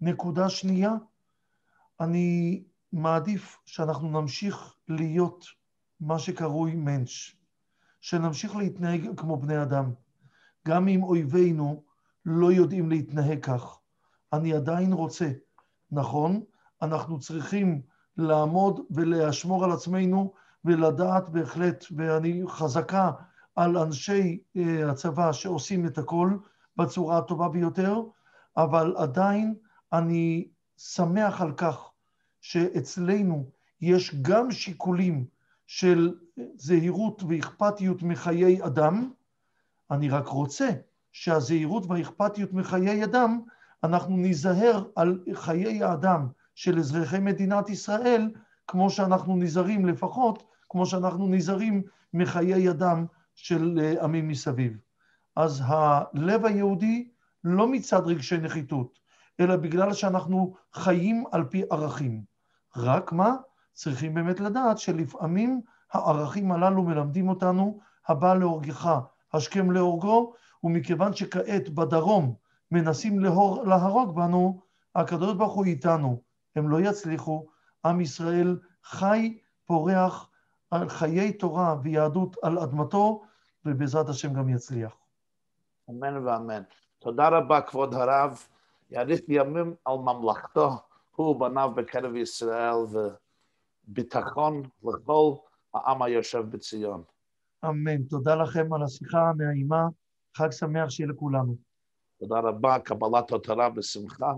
[0.00, 0.94] נקודה שנייה,
[2.00, 2.62] אני
[2.92, 5.44] מעדיף שאנחנו נמשיך להיות
[6.00, 7.34] מה שקרוי מענץ',
[8.00, 9.92] שנמשיך להתנהג כמו בני אדם.
[10.68, 11.82] גם אם אויבינו
[12.24, 13.78] לא יודעים להתנהג כך.
[14.32, 15.30] אני עדיין רוצה,
[15.90, 16.42] נכון,
[16.82, 17.82] אנחנו צריכים
[18.16, 20.32] לעמוד ולשמור על עצמנו
[20.64, 23.10] ולדעת בהחלט, ואני חזקה
[23.56, 26.30] על אנשי אה, הצבא שעושים את הכל
[26.76, 28.02] בצורה הטובה ביותר,
[28.56, 29.54] אבל עדיין
[29.92, 31.90] אני שמח על כך
[32.50, 35.24] שאצלנו יש גם שיקולים
[35.66, 36.14] של
[36.54, 39.10] זהירות ואכפתיות מחיי אדם,
[39.90, 40.68] אני רק רוצה
[41.12, 43.40] שהזהירות והאכפתיות מחיי אדם,
[43.84, 48.30] אנחנו ניזהר על חיי האדם של אזרחי מדינת ישראל,
[48.66, 51.82] כמו שאנחנו נזהרים לפחות, כמו שאנחנו נזהרים
[52.14, 54.78] מחיי אדם של אה, עמים מסביב.
[55.36, 57.08] אז הלב היהודי
[57.44, 58.98] לא מצד רגשי נחיתות,
[59.40, 62.35] אלא בגלל שאנחנו חיים על פי ערכים.
[62.76, 63.36] רק מה?
[63.72, 65.60] צריכים באמת לדעת שלפעמים
[65.92, 68.98] הערכים הללו מלמדים אותנו, הבא להורגך,
[69.32, 70.32] השכם להורגו,
[70.64, 72.34] ומכיוון שכעת בדרום
[72.70, 74.60] מנסים להור, להרוג בנו,
[74.94, 76.22] הקדוש ברוך הוא איתנו,
[76.56, 77.46] הם לא יצליחו,
[77.84, 80.30] עם ישראל חי, פורח,
[80.70, 83.22] על חיי תורה ויהדות על אדמתו,
[83.64, 84.96] ובעזרת השם גם יצליח.
[85.90, 86.62] אמן ואמן.
[86.98, 88.46] תודה רבה, כבוד הרב.
[88.90, 90.70] יאריך ימים על ממלכתו,
[91.16, 92.74] הוא ובניו בקרב ישראל,
[93.88, 95.34] וביטחון לכל
[95.74, 97.02] העם היושב בציון.
[97.64, 98.02] אמן.
[98.02, 99.88] תודה לכם על השיחה הנעימה.
[100.36, 101.56] חג שמח שיהיה לכולנו.
[102.18, 104.32] תודה רבה, קבלת התורה בשמחה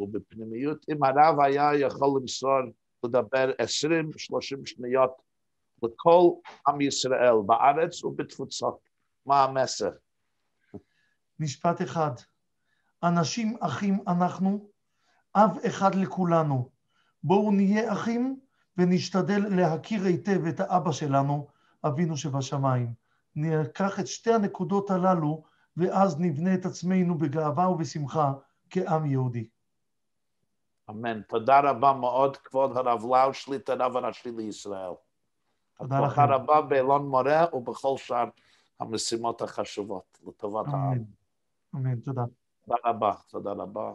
[0.00, 0.86] ובפנימיות.
[0.90, 2.60] אם הרב היה יכול למסור,
[3.04, 5.22] לדבר 20-30 שניות
[5.82, 6.30] לכל
[6.68, 8.78] עם ישראל בארץ ובתפוצות,
[9.26, 9.90] מה המסר?
[11.40, 12.10] משפט אחד,
[13.02, 14.70] אנשים אחים אנחנו,
[15.34, 16.68] אב אחד לכולנו.
[17.24, 18.40] בואו נהיה אחים
[18.78, 21.46] ונשתדל להכיר היטב את האבא שלנו,
[21.84, 22.92] אבינו שבשמיים.
[23.36, 25.42] ניקח את שתי הנקודות הללו,
[25.76, 28.32] ואז נבנה את עצמנו בגאווה ובשמחה
[28.70, 29.48] כעם יהודי.
[30.90, 31.22] אמן.
[31.22, 34.92] תודה רבה מאוד, כבוד הרב לאו, שליט הרב הראשי לישראל.
[35.78, 36.04] תודה לכם.
[36.04, 38.28] הצלחה רבה באלון מורה ובכל שאר
[38.80, 41.04] המשימות החשובות לטובת העם.
[41.74, 42.22] אמן, תודה.
[42.64, 43.92] תודה רבה, תודה רבה.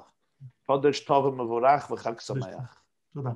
[0.68, 2.84] פודש טובה מבורך וחג שמח.
[3.13, 3.30] תודה.